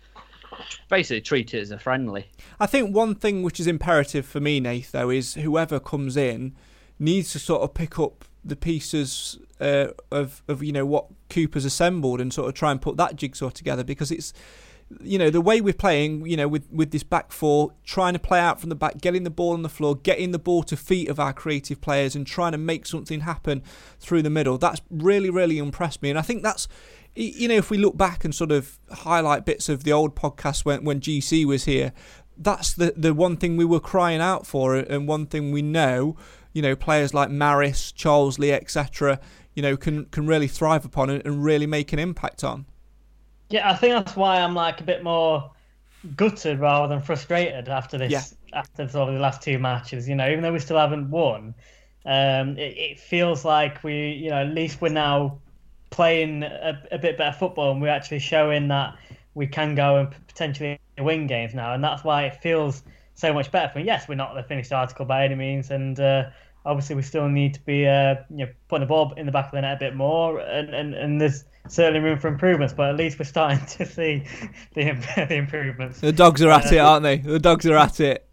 [0.89, 2.27] basically treat it as a friendly.
[2.61, 6.55] I think one thing which is imperative for me, Nath, though, is whoever comes in
[6.99, 11.65] needs to sort of pick up the pieces uh, of of you know what Cooper's
[11.65, 14.33] assembled and sort of try and put that jigsaw together because it's
[15.01, 18.19] you know the way we're playing you know with with this back four trying to
[18.19, 20.77] play out from the back getting the ball on the floor getting the ball to
[20.77, 23.63] feet of our creative players and trying to make something happen
[23.99, 26.69] through the middle that's really really impressed me and I think that's
[27.15, 30.65] you know if we look back and sort of highlight bits of the old podcast
[30.65, 31.93] when when GC was here
[32.37, 36.17] that's the the one thing we were crying out for and one thing we know
[36.53, 39.21] you know players like Maris Charsley etc
[39.55, 42.67] you know can can really thrive upon it and really make an impact on.
[43.51, 45.51] Yeah, I think that's why I'm like a bit more
[46.17, 48.59] gutted rather than frustrated after this yeah.
[48.59, 50.09] after sort of the last two matches.
[50.09, 51.55] You know, even though we still haven't won,
[52.07, 55.39] um, it, it, feels like we, you know, at least we're now
[55.93, 58.97] playing a, a, bit better football and we're actually showing that
[59.35, 62.83] we can go and potentially win games now, and that's why it feels
[63.15, 63.85] so much better for me.
[63.85, 66.31] Yes, we're not the finished article by any means, and uh,
[66.67, 69.47] obviously we still need to be uh, you know putting the ball in the back
[69.47, 72.75] of the net a bit more, and, and, and there's certainly room for improvements.
[72.75, 74.25] But at least we're starting to see
[74.75, 74.93] the
[75.29, 76.01] the improvements.
[76.01, 77.19] The dogs are at uh, it, aren't they?
[77.19, 78.29] The dogs are at it.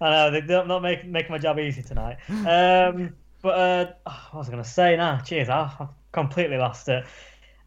[0.00, 2.18] I know they're not making making my job easy tonight.
[2.28, 5.20] Um, but uh, oh, what was I going to say now?
[5.20, 7.04] Cheers, I, have completely lost it.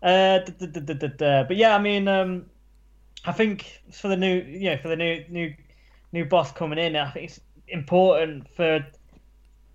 [0.01, 2.45] Uh, but yeah, I mean, um,
[3.25, 5.53] I think for the new, you know, for the new new
[6.11, 8.85] new boss coming in, I think it's important for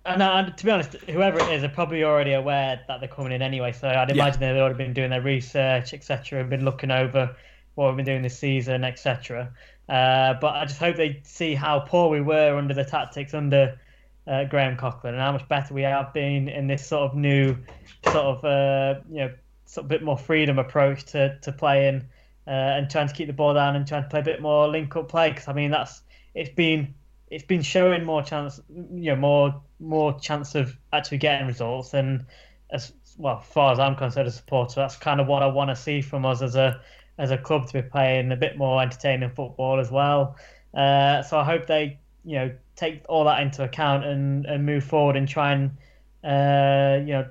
[0.07, 3.33] and, uh, to be honest, whoever it is, are probably already aware that they're coming
[3.33, 3.73] in anyway.
[3.73, 4.53] So I'd imagine yeah.
[4.53, 7.35] they've already been doing their research, etc., and been looking over
[7.75, 9.51] what we've been doing this season, etc.
[9.89, 13.77] Uh, but I just hope they see how poor we were under the tactics under
[14.27, 17.55] uh, Graham Coughlan and how much better we have been in this sort of new,
[18.03, 19.33] sort of uh, you know,
[19.65, 22.07] sort of bit more freedom approach to to playing
[22.47, 24.67] uh, and trying to keep the ball down and trying to play a bit more
[24.67, 25.29] link up play.
[25.29, 26.01] Because I mean that's
[26.35, 26.93] it's been
[27.29, 31.93] it's been showing more chance, you know, more more chance of actually getting results.
[31.93, 32.25] And
[32.71, 35.47] as well, as far as I'm concerned, as a supporter, that's kind of what I
[35.47, 36.81] want to see from us as a
[37.17, 40.35] as a club to be playing a bit more entertaining football as well.
[40.73, 44.83] Uh, so I hope they, you know, take all that into account and, and move
[44.83, 45.71] forward and try and,
[46.23, 47.27] uh, you know,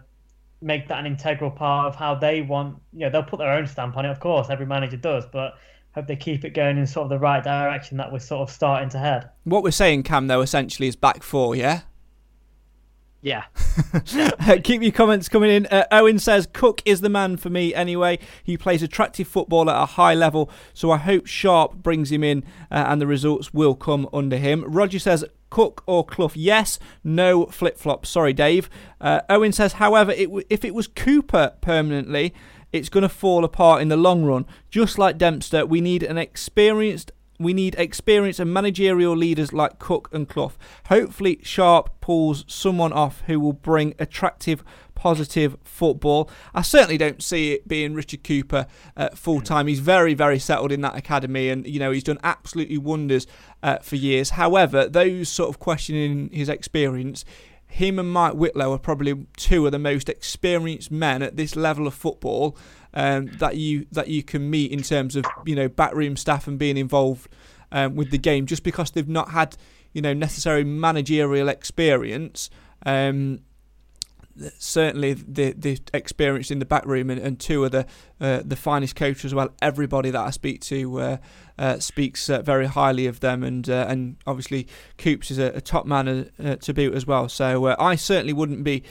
[0.60, 2.76] make that an integral part of how they want.
[2.92, 4.50] You know, they'll put their own stamp on it, of course.
[4.50, 5.54] Every manager does, but
[5.94, 8.54] hope they keep it going in sort of the right direction that we're sort of
[8.54, 9.30] starting to head.
[9.44, 11.82] What we're saying, Cam, though, essentially is back four, yeah?
[13.26, 13.46] Yeah.
[14.62, 15.66] Keep your comments coming in.
[15.66, 18.20] Uh, Owen says Cook is the man for me anyway.
[18.44, 22.44] He plays attractive football at a high level, so I hope Sharp brings him in
[22.70, 24.64] uh, and the results will come under him.
[24.64, 26.78] Roger says Cook or Clough, yes.
[27.02, 28.06] No flip flop.
[28.06, 28.70] Sorry, Dave.
[29.00, 32.32] Uh, Owen says, however, it w- if it was Cooper permanently,
[32.72, 34.46] it's going to fall apart in the long run.
[34.70, 40.08] Just like Dempster, we need an experienced we need experienced and managerial leaders like Cook
[40.12, 40.52] and Clough.
[40.86, 44.62] Hopefully, Sharp pulls someone off who will bring attractive,
[44.94, 46.30] positive football.
[46.54, 49.66] I certainly don't see it being Richard Cooper uh, full time.
[49.66, 53.26] He's very, very settled in that academy, and you know he's done absolutely wonders
[53.62, 54.30] uh, for years.
[54.30, 57.24] However, those sort of questioning his experience
[57.68, 61.86] him and Mike Whitlow are probably two of the most experienced men at this level
[61.86, 62.56] of football
[62.96, 66.58] um, that you that you can meet in terms of you know backroom staff and
[66.58, 67.28] being involved
[67.70, 68.46] um, with the game.
[68.46, 69.56] Just because they've not had
[69.92, 72.50] you know necessary managerial experience,
[72.86, 73.40] um,
[74.58, 77.86] certainly the the experience in the back room and, and two of the
[78.18, 79.50] uh, the finest coaches as well.
[79.60, 81.16] Everybody that I speak to uh,
[81.58, 85.60] uh, speaks uh, very highly of them, and uh, and obviously Coops is a, a
[85.60, 87.28] top man uh, to boot as well.
[87.28, 88.84] So I certainly wouldn't be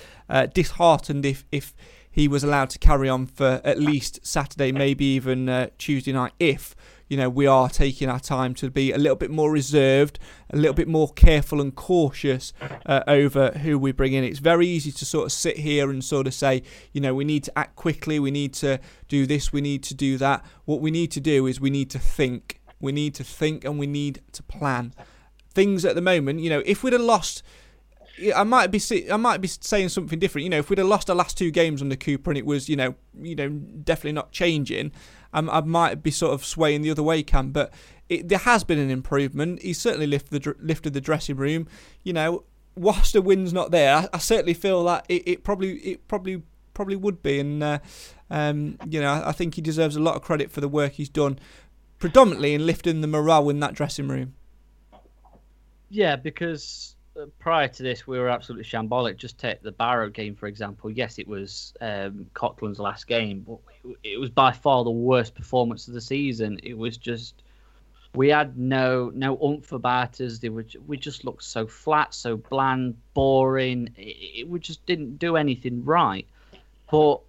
[0.54, 1.74] disheartened if if
[2.16, 6.74] he was allowed to carry on for at least Saturday, maybe even Tuesday night, if
[7.08, 10.18] you know, we are taking our time to be a little bit more reserved,
[10.50, 12.52] a little bit more careful and cautious
[12.86, 14.24] uh, over who we bring in.
[14.24, 16.64] It's very easy to sort of sit here and sort of say,
[16.94, 19.94] you know, we need to act quickly, we need to do this, we need to
[19.94, 20.44] do that.
[20.66, 22.60] What we need to do is we need to think.
[22.80, 24.94] We need to think and we need to plan
[25.54, 26.40] things at the moment.
[26.40, 27.44] You know, if we'd have lost.
[28.36, 30.44] I might be I might be saying something different.
[30.44, 32.70] You know, if we'd have lost the last two games under Cooper and it was,
[32.70, 34.92] you know, you know, definitely not changing,
[35.34, 37.52] um, I might be sort of swaying the other way, Cam.
[37.52, 37.74] But
[38.08, 39.62] it, there has been an improvement.
[39.62, 41.68] He's certainly lifted the lifted the dressing room.
[42.04, 42.44] You know,
[42.76, 46.44] whilst the win's not there, I, I certainly feel that it, it, probably it probably
[46.74, 47.80] probably would be, and uh,
[48.30, 51.10] um, you know, I think he deserves a lot of credit for the work he's
[51.10, 51.40] done,
[52.00, 54.36] predominantly in lifting the morale in that dressing room.
[55.90, 56.95] Yeah, because
[57.40, 59.18] prior to this, we were absolutely shambolic.
[59.18, 60.90] Just take the Barrow game, for example.
[60.90, 63.60] Yes, it was um, Coughlan's last game, but
[64.04, 66.60] it was by far the worst performance of the season.
[66.64, 67.44] It was just
[68.14, 70.40] we had no no oomph about us.
[70.40, 73.90] They were we just looked so flat, so bland, boring.
[73.98, 76.28] It, it we just didn't do anything right.
[76.92, 77.22] But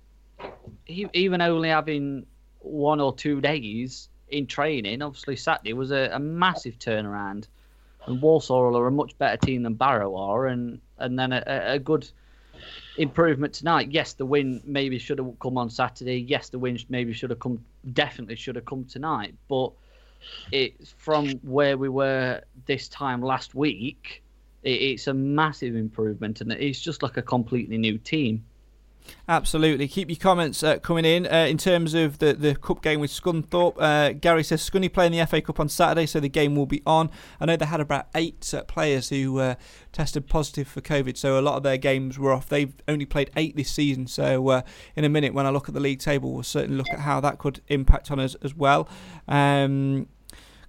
[0.85, 2.27] he, even only having
[2.61, 7.47] one or two days in training, obviously Saturday was a, a massive turnaround
[8.07, 11.79] and Walsall are a much better team than Barrow are, and and then a, a
[11.79, 12.09] good
[12.97, 13.91] improvement tonight.
[13.91, 16.19] Yes, the win maybe should have come on Saturday.
[16.19, 19.35] Yes, the win maybe should have come, definitely should have come tonight.
[19.49, 19.73] But
[20.53, 24.23] it's from where we were this time last week.
[24.63, 28.45] It, it's a massive improvement, and it's just like a completely new team.
[29.29, 29.89] Absolutely.
[29.89, 31.27] Keep your comments uh, coming in.
[31.27, 35.13] Uh, in terms of the, the cup game with Scunthorpe, uh, Gary says Scunny playing
[35.13, 37.11] the FA Cup on Saturday, so the game will be on.
[37.41, 39.55] I know they had about eight uh, players who uh,
[39.93, 42.49] tested positive for COVID, so a lot of their games were off.
[42.49, 44.63] They've only played eight this season, so uh,
[44.95, 47.21] in a minute, when I look at the league table, we'll certainly look at how
[47.21, 48.89] that could impact on us as well.
[49.27, 50.07] Um,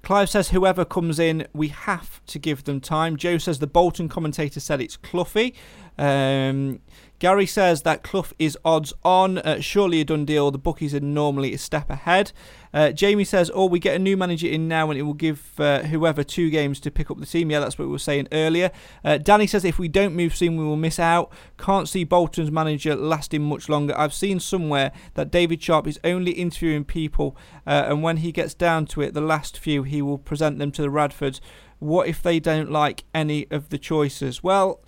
[0.02, 3.18] Clive says whoever comes in, we have to give them time.
[3.18, 5.54] Joe says the Bolton commentator said it's Cloughie.
[5.98, 6.80] Um,
[7.20, 9.40] Gary says that Clough is odds on.
[9.40, 10.52] Uh, surely a done deal.
[10.52, 12.32] The bookies are normally a step ahead.
[12.74, 15.60] Uh, Jamie says, "Oh, we get a new manager in now, and it will give
[15.60, 18.28] uh, whoever two games to pick up the team." Yeah, that's what we were saying
[18.32, 18.72] earlier.
[19.04, 21.32] Uh, Danny says, "If we don't move soon, we will miss out.
[21.58, 23.98] Can't see Bolton's manager lasting much longer.
[23.98, 28.54] I've seen somewhere that David Sharp is only interviewing people, uh, and when he gets
[28.54, 31.40] down to it, the last few he will present them to the Radfords.
[31.80, 34.44] What if they don't like any of the choices?
[34.44, 34.82] Well."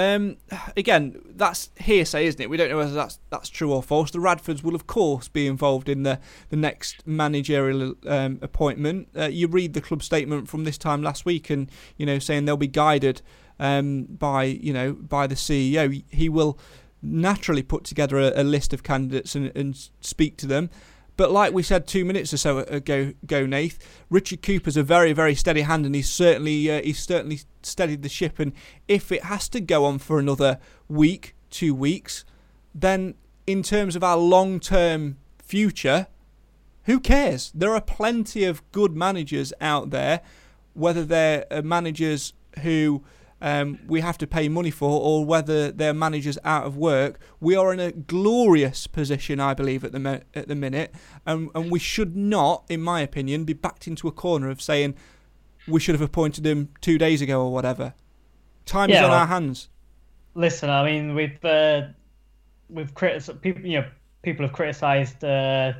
[0.00, 0.38] Um,
[0.76, 2.48] again, that's hearsay, isn't it?
[2.48, 4.10] We don't know whether that's that's true or false.
[4.10, 9.08] The Radfords will, of course, be involved in the the next managerial um, appointment.
[9.16, 12.46] Uh, you read the club statement from this time last week, and you know saying
[12.46, 13.20] they'll be guided
[13.58, 16.02] um, by you know by the CEO.
[16.08, 16.58] He will
[17.02, 20.70] naturally put together a, a list of candidates and, and speak to them.
[21.16, 25.12] But like we said two minutes or so ago, go Nath, Richard Cooper's a very,
[25.12, 28.38] very steady hand, and he's certainly uh, he's certainly steadied the ship.
[28.38, 28.52] And
[28.88, 30.58] if it has to go on for another
[30.88, 32.24] week, two weeks,
[32.74, 33.14] then
[33.46, 36.06] in terms of our long-term future,
[36.84, 37.52] who cares?
[37.54, 40.20] There are plenty of good managers out there,
[40.74, 42.32] whether they're uh, managers
[42.62, 43.02] who
[43.40, 47.18] um, we have to pay money for, or whether their managers out of work.
[47.40, 51.50] We are in a glorious position, I believe, at the mi- at the minute, and
[51.54, 54.94] and we should not, in my opinion, be backed into a corner of saying
[55.66, 57.94] we should have appointed him two days ago or whatever.
[58.66, 59.68] Time yeah, is on well, our hands.
[60.34, 61.82] Listen, I mean, we've uh,
[62.68, 63.64] we've criticized people.
[63.64, 63.88] You know,
[64.22, 65.72] people have criticised uh,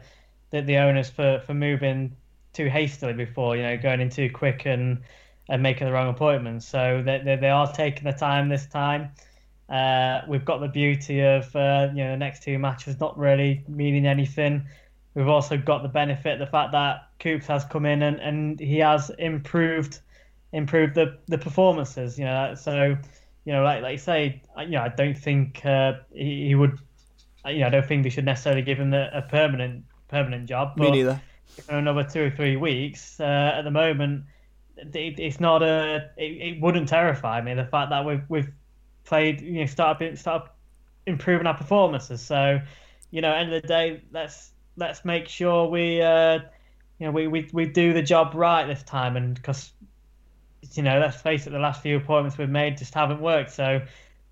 [0.51, 2.17] the the owners for for moving
[2.53, 3.57] too hastily before.
[3.57, 5.03] You know, going in too quick and
[5.51, 6.67] and making the wrong appointments.
[6.67, 9.11] So they, they, they are taking the time this time.
[9.69, 13.65] Uh, we've got the beauty of uh, you know the next two matches not really
[13.69, 14.65] meaning anything.
[15.15, 18.79] We've also got the benefit the fact that Coops has come in and, and he
[18.79, 20.01] has improved
[20.53, 22.19] improved the, the performances.
[22.19, 22.97] You know, so
[23.45, 26.79] you know like like you say, you know I don't think uh, he, he, would.
[27.47, 30.79] You know, I don't think we should necessarily give him a, a permanent permanent job.
[30.79, 31.21] Me neither.
[31.67, 34.25] For another two or three weeks, uh, at the moment
[34.95, 36.11] it, it's not a.
[36.17, 38.51] It, it, wouldn't terrify me the fact that we've we've
[39.05, 39.41] played.
[39.41, 40.51] You know, start start
[41.07, 42.21] improving our performances.
[42.21, 42.61] So,
[43.11, 46.03] you know, end of the day, let's let's make sure we.
[46.03, 46.41] Uh,
[46.99, 49.73] you know, we, we, we do the job right this time, and because
[50.73, 53.51] you know, let's face it, the last few appointments we've made just haven't worked.
[53.51, 53.81] So,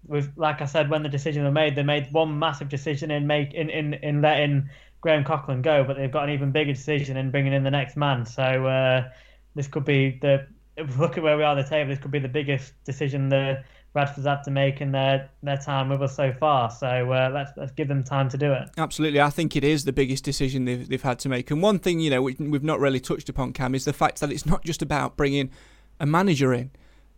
[0.06, 3.26] with like I said, when the decisions were made, they made one massive decision in
[3.26, 4.68] make in in, in letting
[5.00, 7.96] Graham Coughlan go, but they've got an even bigger decision in bringing in the next
[7.96, 8.26] man.
[8.26, 9.08] So, uh,
[9.58, 10.46] this could be the
[10.96, 11.90] look at where we are on the table.
[11.90, 13.64] This could be the biggest decision the
[13.96, 16.70] Radfords had to make in their their time with us so far.
[16.70, 18.68] So uh, let's let's give them time to do it.
[18.78, 21.50] Absolutely, I think it is the biggest decision they've they've had to make.
[21.50, 24.20] And one thing you know we, we've not really touched upon, Cam, is the fact
[24.20, 25.50] that it's not just about bringing
[25.98, 26.70] a manager in.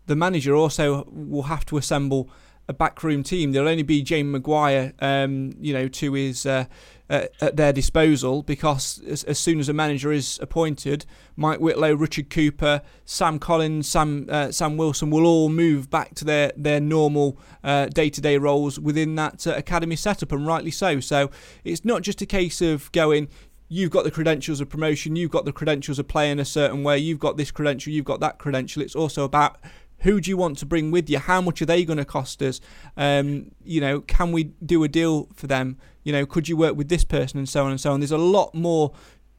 [0.07, 2.31] The manager also will have to assemble
[2.69, 3.53] a backroom team.
[3.53, 6.67] There'll only be James Maguire, um, you know, to his uh,
[7.11, 11.05] uh, at their disposal because as, as, soon as a manager is appointed,
[11.35, 16.25] Mike Whitlow, Richard Cooper, Sam Collins, Sam uh, Sam Wilson will all move back to
[16.25, 21.01] their their normal day to day roles within that uh, academy setup, and rightly so.
[21.01, 21.31] So
[21.65, 23.29] it's not just a case of going.
[23.73, 25.15] You've got the credentials of promotion.
[25.15, 26.99] You've got the credentials of playing a certain way.
[26.99, 27.93] You've got this credential.
[27.93, 28.83] You've got that credential.
[28.83, 29.61] It's also about
[30.01, 31.19] who do you want to bring with you?
[31.19, 32.61] How much are they going to cost us?
[32.97, 35.79] Um, you know, can we do a deal for them?
[36.03, 38.01] You know, could you work with this person and so on and so on?
[38.01, 38.93] There's a lot more.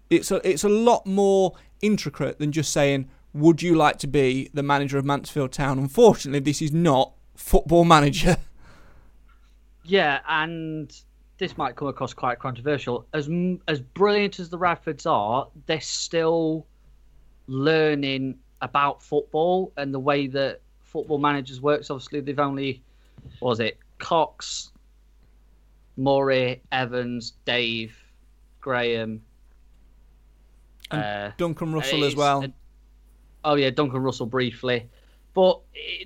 [0.09, 4.49] It's a it's a lot more intricate than just saying, "Would you like to be
[4.53, 8.37] the manager of Mansfield Town?" Unfortunately, this is not football manager.
[9.83, 10.95] Yeah, and
[11.37, 13.07] this might come across quite controversial.
[13.13, 13.27] As
[13.67, 16.67] as brilliant as the Radfords are, they're still
[17.47, 21.89] learning about football and the way that football managers works.
[21.89, 22.81] Obviously, they've only
[23.39, 24.71] was it Cox,
[25.97, 27.97] Murray, Evans, Dave,
[28.59, 29.21] Graham,
[30.91, 32.45] and uh, Duncan Russell as well.
[33.43, 34.89] oh yeah, Duncan Russell briefly,
[35.33, 35.59] but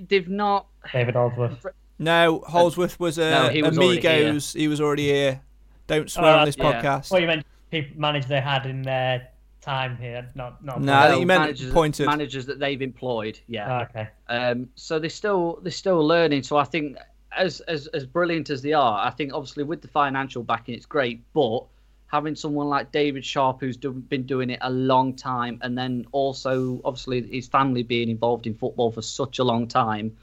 [0.08, 0.68] they've not.
[0.92, 1.66] David Holdsworth.
[1.98, 4.54] No, Holdsworth was a no, he was Amigos.
[4.54, 5.42] He was already here.
[5.88, 6.82] Don't swear uh, on this yeah.
[6.82, 7.12] podcast.
[7.12, 7.46] What you meant?
[7.72, 9.30] People managers they had in their
[9.66, 10.82] time here, not not.
[10.82, 13.40] No, I think you meant managers, pointed managers that they've employed.
[13.48, 13.80] Yeah.
[13.80, 14.10] Oh, okay.
[14.30, 16.44] Um, so they're still they're still learning.
[16.44, 16.98] So I think
[17.36, 20.86] as as as brilliant as they are, I think obviously with the financial backing, it's
[20.86, 21.22] great.
[21.34, 21.66] But
[22.08, 26.06] having someone like David Sharp, who's do, been doing it a long time, and then
[26.12, 30.16] also obviously his family being involved in football for such a long time,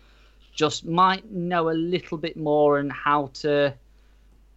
[0.54, 3.74] just might know a little bit more and how to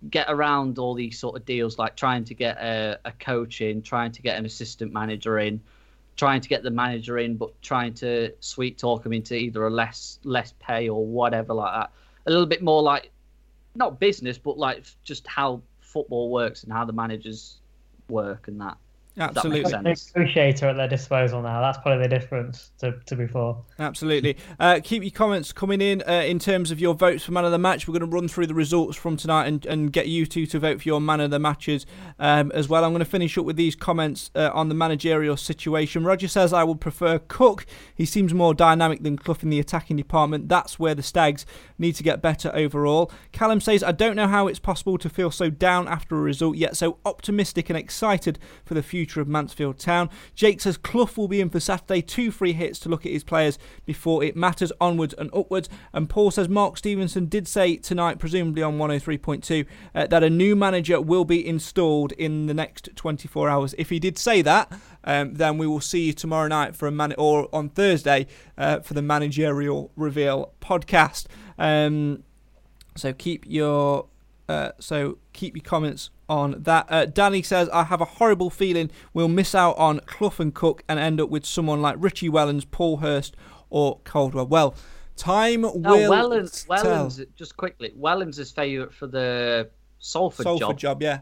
[0.09, 3.81] get around all these sort of deals, like trying to get a, a coach in,
[3.81, 5.61] trying to get an assistant manager in,
[6.15, 9.69] trying to get the manager in, but trying to sweet talk him into either a
[9.69, 11.91] less less pay or whatever like that.
[12.27, 13.11] A little bit more like
[13.75, 17.59] not business, but like just how football works and how the managers
[18.09, 18.77] work and that.
[19.17, 19.71] Absolutely.
[19.71, 21.61] Negotiator at their disposal now.
[21.61, 23.63] That's probably the difference to, to before.
[23.79, 24.35] Absolutely.
[24.59, 27.51] Uh, keep your comments coming in uh, in terms of your votes for man of
[27.51, 27.87] the match.
[27.87, 30.59] We're going to run through the results from tonight and, and get you two to
[30.59, 31.85] vote for your man of the matches
[32.19, 32.83] um, as well.
[32.83, 36.03] I'm going to finish up with these comments uh, on the managerial situation.
[36.03, 37.65] Roger says, I would prefer Cook.
[37.93, 40.49] He seems more dynamic than Clough in the attacking department.
[40.49, 41.45] That's where the Stags
[41.77, 43.09] need to get better overall.
[43.31, 46.57] Callum says, I don't know how it's possible to feel so down after a result,
[46.57, 50.09] yet so optimistic and excited for the future future of Mansfield Town.
[50.33, 53.23] Jake says Clough will be in for Saturday, two free hits to look at his
[53.23, 55.69] players before it matters onwards and upwards.
[55.93, 60.55] And Paul says Mark Stevenson did say tonight, presumably on 103.2, uh, that a new
[60.55, 63.75] manager will be installed in the next 24 hours.
[63.77, 64.71] If he did say that,
[65.03, 68.25] um, then we will see you tomorrow night for a man or on Thursday
[68.57, 71.27] uh, for the managerial reveal podcast.
[71.59, 72.23] Um,
[72.95, 74.07] so keep your
[74.49, 76.85] uh, so keep your comments on that.
[76.89, 80.83] Uh, Danny says, I have a horrible feeling we'll miss out on Clough and Cook
[80.87, 83.35] and end up with someone like Richie Wellens, Paul Hurst,
[83.69, 84.47] or Caldwell.
[84.47, 84.75] Well,
[85.15, 89.69] time no, will Wellens, Wellens, just quickly, Wellens is favourite for the
[89.99, 90.99] Salford, Salford job.
[90.99, 91.19] job, yeah.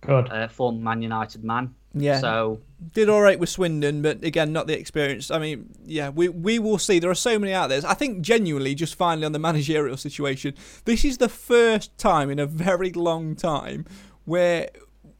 [0.00, 0.30] Good.
[0.30, 1.74] Uh, former Man United man.
[1.92, 2.20] Yeah.
[2.20, 2.60] So
[2.92, 5.30] did all right with Swindon, but again, not the experience.
[5.30, 6.98] I mean, yeah, we we will see.
[6.98, 7.80] There are so many out there.
[7.86, 12.38] I think genuinely, just finally on the managerial situation, this is the first time in
[12.38, 13.86] a very long time
[14.24, 14.70] where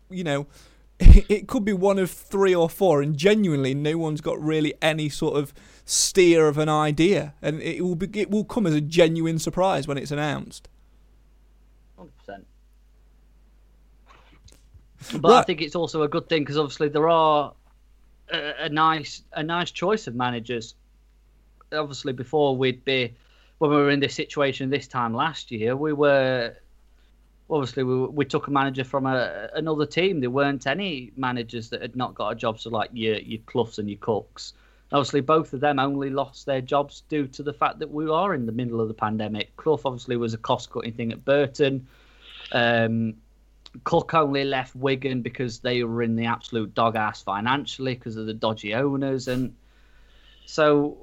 [0.09, 0.47] you know
[1.01, 5.09] it could be one of three or four, and genuinely, no one's got really any
[5.09, 5.53] sort of
[5.85, 9.89] steer of an idea, and it will be it will come as a genuine surprise
[9.89, 10.69] when it's announced.
[11.97, 12.47] Hundred percent.
[15.13, 15.39] But right.
[15.39, 17.53] I think it's also a good thing because obviously there are
[18.33, 20.75] a, a, nice a nice choice of managers.
[21.73, 23.15] Obviously, before we'd be
[23.59, 26.55] when we were in this situation this time last year, we were
[27.49, 30.21] obviously we, we took a manager from a, another team.
[30.21, 33.79] There weren't any managers that had not got a job, so like your your Cloughs
[33.79, 34.53] and your Cooks.
[34.93, 38.35] Obviously, both of them only lost their jobs due to the fact that we are
[38.35, 39.57] in the middle of the pandemic.
[39.57, 41.87] Clough obviously was a cost cutting thing at Burton.
[42.53, 43.15] Um,
[43.85, 48.27] Cook only left Wigan because they were in the absolute dog ass financially because of
[48.27, 49.55] the dodgy owners, and
[50.47, 50.99] so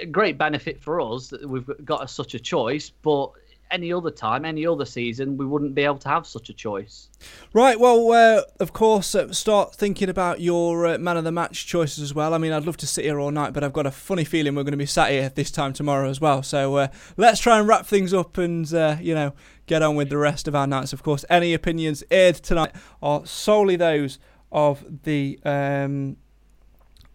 [0.00, 2.90] a great benefit for us that we've got a, such a choice.
[2.90, 3.32] But
[3.72, 7.08] any other time, any other season, we wouldn't be able to have such a choice.
[7.52, 7.80] Right.
[7.80, 12.02] Well, uh, of course, uh, start thinking about your uh, man of the match choices
[12.02, 12.34] as well.
[12.34, 14.54] I mean, I'd love to sit here all night, but I've got a funny feeling
[14.54, 16.42] we're going to be sat here this time tomorrow as well.
[16.42, 19.32] So uh, let's try and wrap things up and uh, you know
[19.72, 20.92] get on with the rest of our nights.
[20.92, 24.18] Of course, any opinions aired tonight are solely those
[24.50, 26.16] of the um,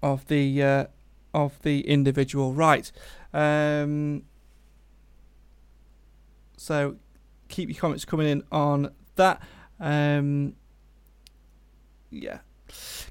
[0.02, 0.86] of the uh,
[1.34, 2.54] of the individual.
[2.54, 2.92] Right.
[3.34, 4.24] Um,
[6.58, 6.96] So
[7.48, 9.42] keep your comments coming in on that.
[9.80, 10.56] Um,
[12.10, 12.40] yeah.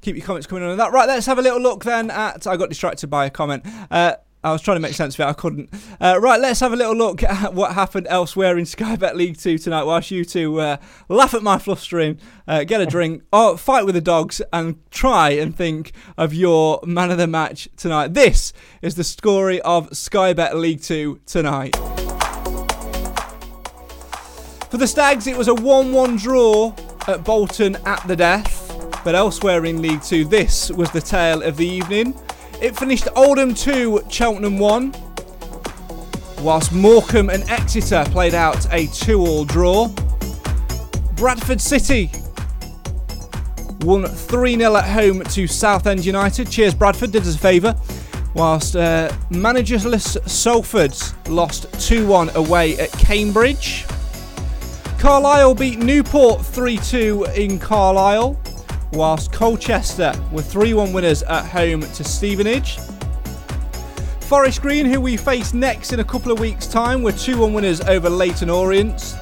[0.02, 0.92] Keep your comments coming in on that.
[0.92, 2.46] Right, let's have a little look then at.
[2.46, 3.64] I got distracted by a comment.
[3.90, 4.16] Uh,
[4.46, 5.24] I was trying to make sense of it.
[5.24, 5.70] I couldn't.
[6.00, 9.36] Uh, right, let's have a little look at what happened elsewhere in Sky Bet League
[9.36, 9.82] Two tonight.
[9.82, 10.76] Whilst you two uh,
[11.08, 15.30] laugh at my flustering, uh, get a drink, or fight with the dogs, and try
[15.30, 18.14] and think of your man of the match tonight.
[18.14, 21.74] This is the story of Sky Bet League Two tonight.
[24.70, 26.72] For the Stags, it was a 1 1 draw
[27.08, 28.62] at Bolton at the death.
[29.02, 32.14] But elsewhere in League Two, this was the tale of the evening.
[32.60, 34.94] It finished Oldham 2, Cheltenham 1,
[36.40, 39.88] whilst Morecambe and Exeter played out a 2 all draw.
[41.16, 42.10] Bradford City
[43.80, 46.50] won 3 0 at home to Southend United.
[46.50, 47.74] Cheers, Bradford, did us a favour.
[48.34, 50.94] Whilst uh, managerless Salford
[51.30, 53.84] lost 2 1 away at Cambridge.
[54.98, 58.40] Carlisle beat Newport 3 2 in Carlisle
[58.92, 62.78] whilst Colchester were 3 1 winners at home to Stevenage.
[64.20, 67.52] Forest Green, who we face next in a couple of weeks' time, were 2 1
[67.52, 69.16] winners over Leyton Orient.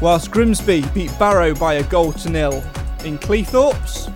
[0.00, 2.54] Whilst Grimsby beat Barrow by a goal to nil
[3.04, 4.08] in Cleethorpes.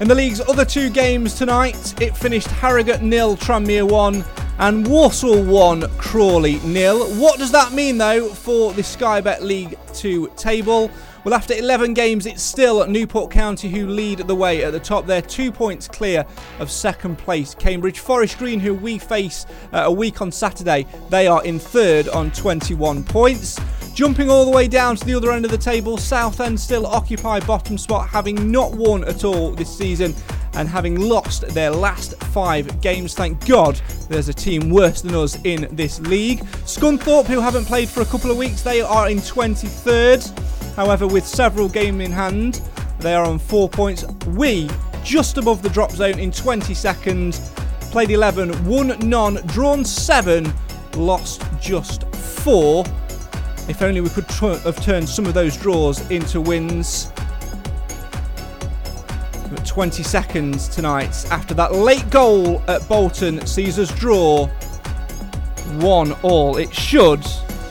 [0.00, 4.24] In the league's other two games tonight, it finished Harrogate nil, Tranmere 1,
[4.58, 7.06] and Walsall 1, Crawley nil.
[7.14, 10.90] What does that mean though for the Sky Bet League 2 table?
[11.26, 15.06] Well, after 11 games, it's still Newport County who lead the way at the top.
[15.06, 16.24] They're two points clear
[16.60, 17.52] of second place.
[17.52, 22.06] Cambridge Forest Green, who we face uh, a week on Saturday, they are in third
[22.10, 23.60] on 21 points.
[23.92, 27.40] Jumping all the way down to the other end of the table, Southend still occupy
[27.40, 30.14] bottom spot, having not won at all this season
[30.54, 33.14] and having lost their last five games.
[33.14, 36.38] Thank God there's a team worse than us in this league.
[36.66, 40.55] Scunthorpe, who haven't played for a couple of weeks, they are in 23rd.
[40.76, 42.60] However, with several games in hand,
[43.00, 44.04] they are on four points.
[44.26, 44.68] We
[45.02, 47.50] just above the drop zone in 20 seconds.
[47.90, 50.52] Played 11, won none, drawn seven,
[50.94, 52.84] lost just four.
[53.68, 57.10] If only we could tr- have turned some of those draws into wins.
[59.48, 64.46] But 20 seconds tonight after that late goal at Bolton sees us draw
[65.78, 66.58] one all.
[66.58, 67.24] It should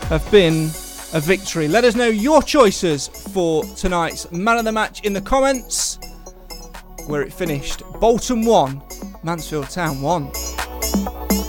[0.10, 0.70] have been
[1.14, 1.68] a victory.
[1.68, 6.00] Let us know your choices for tonight's man of the match in the comments.
[7.08, 8.82] Where it finished Bolton 1,
[9.24, 11.45] Mansfield Town 1.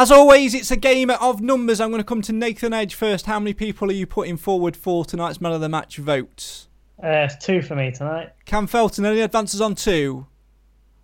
[0.00, 1.78] As always, it's a game of numbers.
[1.78, 3.26] I'm going to come to Nathan Edge first.
[3.26, 6.68] How many people are you putting forward for tonight's man of the match vote?
[7.04, 8.30] Uh, it's two for me tonight.
[8.46, 10.26] Cam Felton, any advances on two?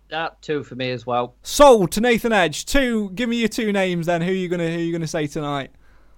[0.09, 1.35] Yeah, two for me as well.
[1.43, 2.65] Sold to Nathan Edge.
[2.65, 3.11] Two.
[3.11, 4.23] Give me your two names then.
[4.23, 5.69] Who are you gonna Who are you gonna say tonight?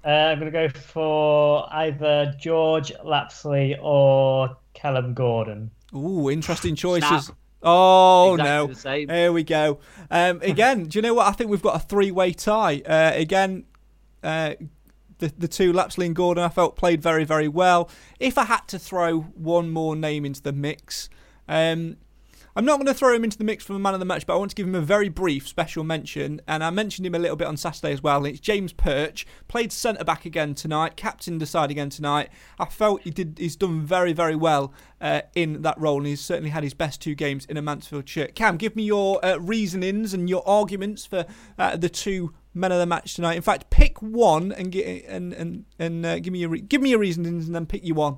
[0.05, 5.69] Uh, I'm going to go for either George Lapslie or Kellan Gordon.
[5.93, 7.25] Ooh, interesting choices.
[7.25, 7.37] Snap.
[7.61, 9.13] Oh exactly no!
[9.13, 9.79] Here we go.
[10.09, 11.27] Um, again, do you know what?
[11.27, 12.81] I think we've got a three-way tie.
[12.85, 13.65] Uh, again,
[14.23, 14.53] uh,
[15.17, 17.89] the the two Lapslie and Gordon I felt played very very well.
[18.19, 21.09] If I had to throw one more name into the mix,
[21.47, 21.97] um,
[22.59, 24.25] I'm not going to throw him into the mix for the man of the match,
[24.25, 26.41] but I want to give him a very brief special mention.
[26.45, 28.25] And I mentioned him a little bit on Saturday as well.
[28.25, 32.27] It's James Perch, played centre back again tonight, captain decide again tonight.
[32.59, 33.37] I felt he did.
[33.39, 36.99] He's done very, very well uh, in that role, and he's certainly had his best
[36.99, 38.35] two games in a Mansfield shirt.
[38.35, 41.25] Cam, give me your uh, reasonings and your arguments for
[41.57, 43.37] uh, the two men of the match tonight.
[43.37, 46.81] In fact, pick one and get and and and uh, give me your re- give
[46.81, 48.17] me your reasonings and then pick you one.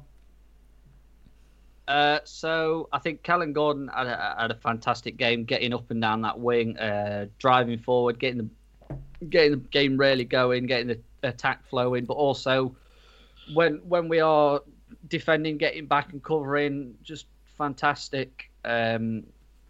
[1.92, 6.00] Uh, so I think Kellan Gordon had a, had a, fantastic game, getting up and
[6.00, 11.00] down that wing, uh, driving forward, getting the getting the game really going, getting the
[11.22, 12.74] attack flowing, but also
[13.54, 14.62] when when we are
[15.10, 17.26] defending, getting back and covering, just
[17.58, 18.50] fantastic.
[18.64, 19.24] Um,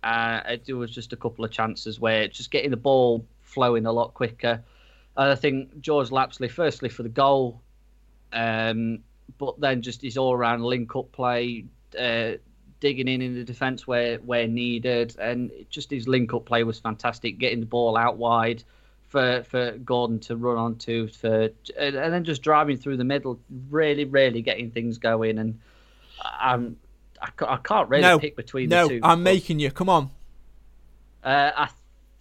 [0.04, 3.92] uh, there was just a couple of chances where just getting the ball flowing a
[3.92, 4.64] lot quicker.
[5.18, 7.64] I think George Lapslie, firstly for the goal,
[8.32, 9.00] um,
[9.40, 11.66] but then just his all-round link-up play,
[11.98, 12.38] uh,
[12.80, 16.80] digging in in the defence where where needed, and just his link up play was
[16.80, 18.64] fantastic, getting the ball out wide
[19.08, 23.40] for for Gordon to run onto, for and then just driving through the middle,
[23.70, 25.60] really really getting things going, and
[26.24, 26.78] I'm
[27.22, 29.02] I, I can't really no, pick between no, the two.
[29.04, 29.72] I'm making you.
[29.72, 30.10] Come on.
[31.24, 31.70] Uh, I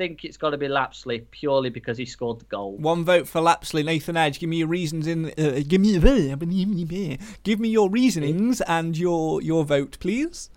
[0.00, 2.78] think it's got to be Lapslie purely because he scored the goal.
[2.78, 3.82] One vote for Lapslie.
[3.82, 5.26] Nathan Edge, give me your reasons in.
[5.36, 5.98] Uh, give me
[7.42, 10.48] give me your reasonings and your your vote, please.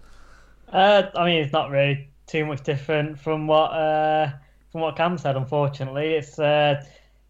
[0.71, 4.31] Uh, I mean, it's not really too much different from what uh,
[4.71, 5.35] from what Cam said.
[5.35, 6.81] Unfortunately, it's uh,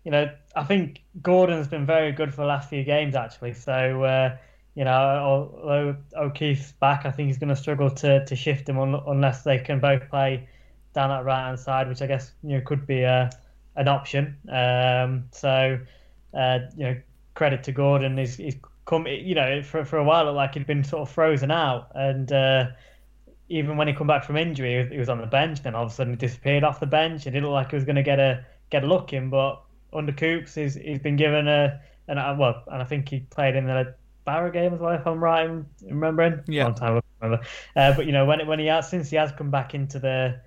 [0.03, 3.55] you know I think Gordon's been very good for the last few games actually.
[3.55, 4.37] So uh,
[4.75, 8.77] you know, although O'Keeffe's back, I think he's going to struggle to to shift him
[8.77, 10.47] un- unless they can both play
[10.93, 13.29] down that right hand side, which I guess you know could be a
[13.75, 14.37] an option.
[14.49, 15.79] Um, so
[16.33, 17.01] uh, you know,
[17.35, 18.17] credit to Gordon.
[18.17, 21.01] He's, he's come, you know, for for a while it looked like he'd been sort
[21.07, 22.67] of frozen out, and uh,
[23.49, 25.61] even when he come back from injury, he was, he was, on the bench.
[25.61, 27.27] Then all of a sudden he disappeared off the bench.
[27.27, 29.61] It didn't look like he was going to get a get a look in, but
[29.91, 33.55] under Coops, he's he's been given a and I, well, and I think he played
[33.55, 36.41] in the Barrow game as well, if I'm right in remembering.
[36.47, 36.65] Yeah.
[36.65, 37.45] Long time ago, remember.
[37.75, 40.39] Uh, but you know, when when he has since he has come back into the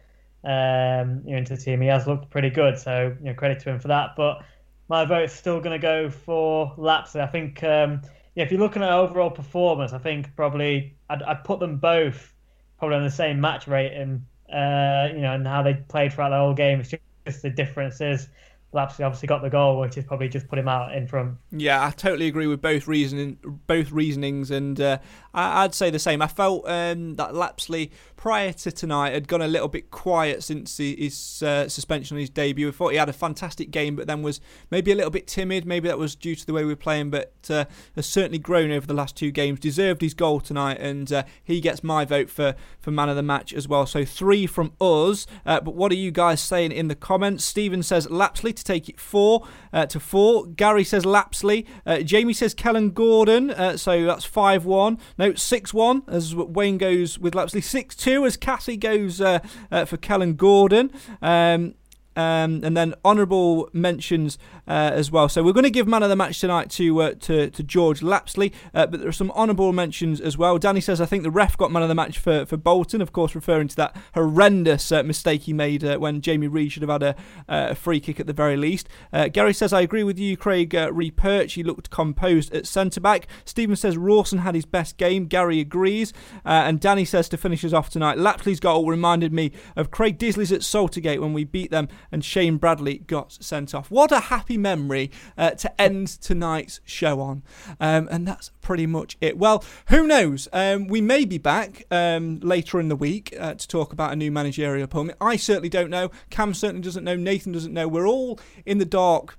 [0.46, 1.80] um, you know, into the team.
[1.80, 4.10] He has looked pretty good, so you know, credit to him for that.
[4.16, 4.42] But
[4.88, 7.20] my vote's still going to go for Lapslie.
[7.20, 8.00] I think um,
[8.34, 12.32] yeah, if you're looking at overall performance, I think probably I'd, I'd put them both
[12.78, 14.24] probably on the same match rating.
[14.48, 16.78] Uh, you know, and how they played throughout the whole game.
[16.78, 16.94] It's
[17.26, 18.28] just the differences
[18.76, 21.38] Lapslie obviously got the goal, which is probably just put him out in front.
[21.50, 24.98] Yeah, I totally agree with both reasoning, both reasonings, and uh,
[25.32, 26.20] I, would say the same.
[26.20, 27.90] I felt um, that Lapslie
[28.26, 32.28] prior to tonight had gone a little bit quiet since his uh, suspension on his
[32.28, 32.66] debut.
[32.66, 35.64] We thought he had a fantastic game, but then was maybe a little bit timid.
[35.64, 38.72] Maybe that was due to the way we are playing, but uh, has certainly grown
[38.72, 39.60] over the last two games.
[39.60, 43.22] Deserved his goal tonight, and uh, he gets my vote for for man of the
[43.22, 43.86] match as well.
[43.86, 45.28] So three from us.
[45.44, 47.44] Uh, but what are you guys saying in the comments?
[47.44, 50.46] Stephen says Lapslie to take it four uh, to four.
[50.46, 51.64] Gary says Lapslie.
[51.86, 53.54] Uh, Jamie says Kellan Gordon.
[53.78, 54.98] So that's five one.
[55.16, 57.60] No six one as Wayne goes with Lapslie.
[57.60, 59.40] Six two as Cassie goes uh,
[59.70, 60.90] uh, for Kellan Gordon.
[61.20, 61.74] Um,
[62.16, 64.38] um, and then honourable mentions
[64.68, 65.28] uh, as well.
[65.28, 68.02] So we're going to give man of the match tonight to uh, to, to George
[68.02, 70.58] Lapslie, uh, but there are some honourable mentions as well.
[70.58, 73.12] Danny says I think the ref got man of the match for, for Bolton, of
[73.12, 77.02] course, referring to that horrendous uh, mistake he made uh, when Jamie Reid should have
[77.02, 77.16] had
[77.48, 78.88] a, free kick at the very least.
[79.32, 81.52] Gary says I agree with you, Craig uh, Reperch.
[81.52, 83.26] He looked composed at centre back.
[83.44, 85.26] Stephen says Rawson had his best game.
[85.26, 86.12] Gary agrees,
[86.44, 90.52] and Danny says to finish us off tonight, Lapslie's goal reminded me of Craig Disley's
[90.52, 93.90] at Saltergate when we beat them and Shane Bradley got sent off.
[93.90, 97.42] What a happy memory uh, to end tonight's show on.
[97.80, 99.38] Um, and that's pretty much it.
[99.38, 100.48] Well, who knows?
[100.52, 104.16] Um, we may be back um, later in the week uh, to talk about a
[104.16, 105.18] new managerial appointment.
[105.20, 106.10] I certainly don't know.
[106.30, 107.16] Cam certainly doesn't know.
[107.16, 107.88] Nathan doesn't know.
[107.88, 109.38] We're all in the dark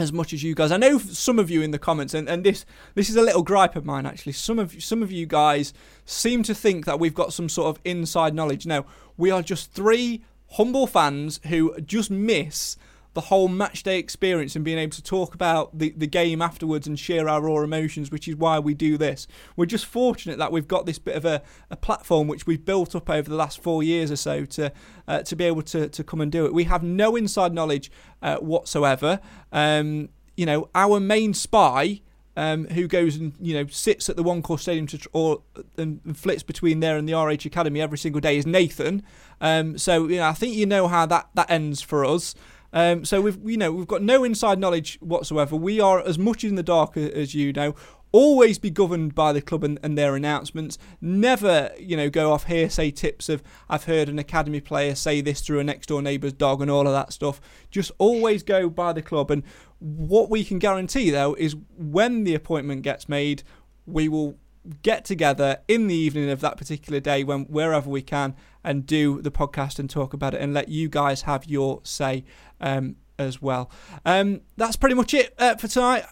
[0.00, 0.72] as much as you guys.
[0.72, 2.64] I know some of you in the comments, and, and this
[2.94, 4.32] this is a little gripe of mine actually.
[4.32, 5.72] Some of some of you guys
[6.04, 8.66] seem to think that we've got some sort of inside knowledge.
[8.66, 8.86] No,
[9.16, 12.76] we are just three humble fans who just miss
[13.14, 16.86] the whole match day experience and being able to talk about the, the game afterwards
[16.86, 19.26] and share our raw emotions, which is why we do this.
[19.56, 22.94] We're just fortunate that we've got this bit of a, a platform which we've built
[22.94, 24.72] up over the last four years or so to
[25.08, 26.54] uh, to be able to, to come and do it.
[26.54, 27.90] We have no inside knowledge
[28.22, 29.20] uh, whatsoever.
[29.50, 32.00] Um, you know, our main spy
[32.36, 35.42] um, who goes and you know sits at the One Call Stadium to, or
[35.76, 39.02] and flits between there and the RH Academy every single day is Nathan.
[39.40, 42.34] Um, so you know, I think you know how that that ends for us.
[42.72, 45.56] Um, so we've you know we've got no inside knowledge whatsoever.
[45.56, 47.74] We are as much in the dark as you know
[48.12, 50.78] always be governed by the club and, and, their announcements.
[51.00, 55.40] Never, you know, go off hearsay tips of I've heard an academy player say this
[55.40, 57.40] through a next door neighbour's dog and all of that stuff.
[57.70, 59.30] Just always go by the club.
[59.30, 59.44] And
[59.78, 63.42] what we can guarantee though is when the appointment gets made,
[63.86, 64.36] we will
[64.82, 69.22] get together in the evening of that particular day when wherever we can and do
[69.22, 72.24] the podcast and talk about it and let you guys have your say
[72.60, 73.70] um, as well.
[74.04, 76.04] Um, that's pretty much it uh, for tonight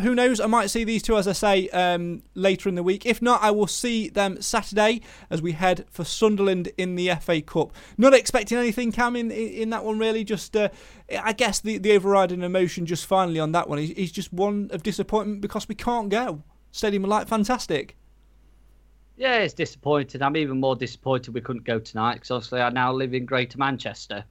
[0.00, 0.40] who knows?
[0.40, 3.06] I might see these two, as I say, um, later in the week.
[3.06, 7.40] If not, I will see them Saturday as we head for Sunderland in the FA
[7.42, 7.72] Cup.
[7.98, 10.24] Not expecting anything, Cam, in, in that one, really.
[10.24, 10.68] Just, uh,
[11.22, 14.70] I guess, the, the overriding emotion just finally on that one is, is just one
[14.72, 16.42] of disappointment because we can't go.
[16.72, 17.96] Stadium Light, fantastic.
[19.16, 20.22] Yeah, it's disappointing.
[20.22, 23.58] I'm even more disappointed we couldn't go tonight because obviously I now live in Greater
[23.58, 24.24] Manchester.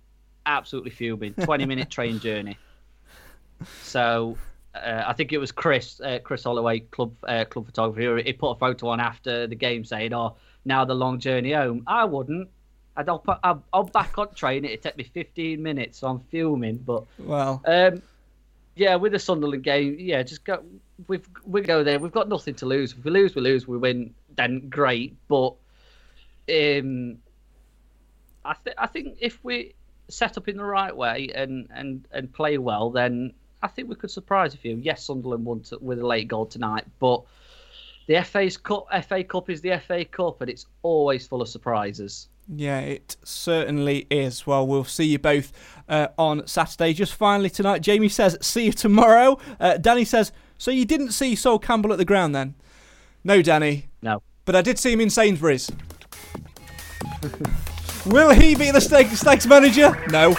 [0.49, 1.33] Absolutely fuming.
[1.35, 2.57] 20 minute train journey.
[3.83, 4.35] So
[4.73, 8.17] uh, I think it was Chris, uh, Chris Holloway, club uh, club photographer.
[8.17, 11.83] He put a photo on after the game saying, "Oh, now the long journey home."
[11.85, 12.49] I wouldn't.
[12.97, 14.65] I'd I'll, I'll, I'll back on train.
[14.65, 15.99] It'd take me 15 minutes.
[15.99, 18.01] So I'm filming, but well, um,
[18.75, 20.63] yeah, with the Sunderland game, yeah, just go.
[21.07, 21.99] We've we go there.
[21.99, 22.93] We've got nothing to lose.
[22.93, 23.67] If we lose, we lose.
[23.67, 25.15] We win, then great.
[25.27, 25.53] But
[26.49, 27.17] um,
[28.45, 29.73] I think I think if we
[30.09, 33.95] set up in the right way and and and play well, then I think we
[33.95, 34.77] could surprise a few.
[34.77, 37.23] Yes, Sunderland won to, with a late goal tonight, but
[38.07, 42.27] the FA's Cup, FA Cup is the FA Cup, and it's always full of surprises.
[42.55, 44.47] Yeah, it certainly is.
[44.47, 45.53] Well, we'll see you both
[45.87, 46.93] uh, on Saturday.
[46.93, 51.35] Just finally tonight, Jamie says, "See you tomorrow." Uh, Danny says, "So you didn't see
[51.35, 52.55] Sol Campbell at the ground then?"
[53.23, 53.89] No, Danny.
[54.01, 54.23] No.
[54.45, 55.69] But I did see him in Sainsbury's.
[58.09, 59.95] Will he be the Stags manager?
[60.09, 60.35] No.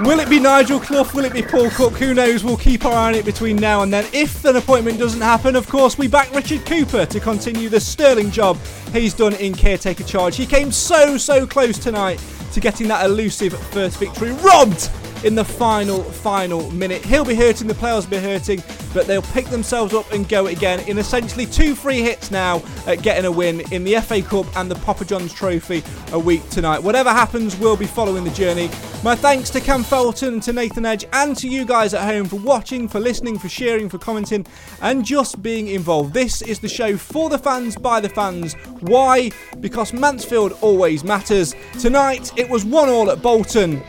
[0.00, 1.10] Will it be Nigel Clough?
[1.14, 1.94] Will it be Paul Cook?
[1.94, 2.44] Who knows?
[2.44, 4.06] We'll keep our eye on it between now and then.
[4.12, 8.30] If an appointment doesn't happen, of course, we back Richard Cooper to continue the sterling
[8.30, 8.58] job
[8.92, 10.36] he's done in caretaker charge.
[10.36, 14.32] He came so, so close tonight to getting that elusive first victory.
[14.32, 14.90] Robbed
[15.24, 17.04] in the final, final minute.
[17.04, 18.62] He'll be hurting, the players will be hurting,
[18.94, 23.02] but they'll pick themselves up and go again in essentially two free hits now at
[23.02, 26.82] getting a win in the FA Cup and the Papa John's Trophy a week tonight.
[26.82, 28.68] Whatever happens, we'll be following the journey.
[29.02, 32.36] My thanks to Cam Felton to Nathan Edge and to you guys at home for
[32.36, 34.46] watching, for listening, for sharing, for commenting,
[34.82, 36.12] and just being involved.
[36.12, 38.54] This is the show for the fans, by the fans.
[38.80, 39.30] Why?
[39.60, 41.54] Because Mansfield always matters.
[41.78, 43.82] Tonight, it was 1 all at Bolton.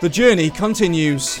[0.00, 1.40] The journey continues.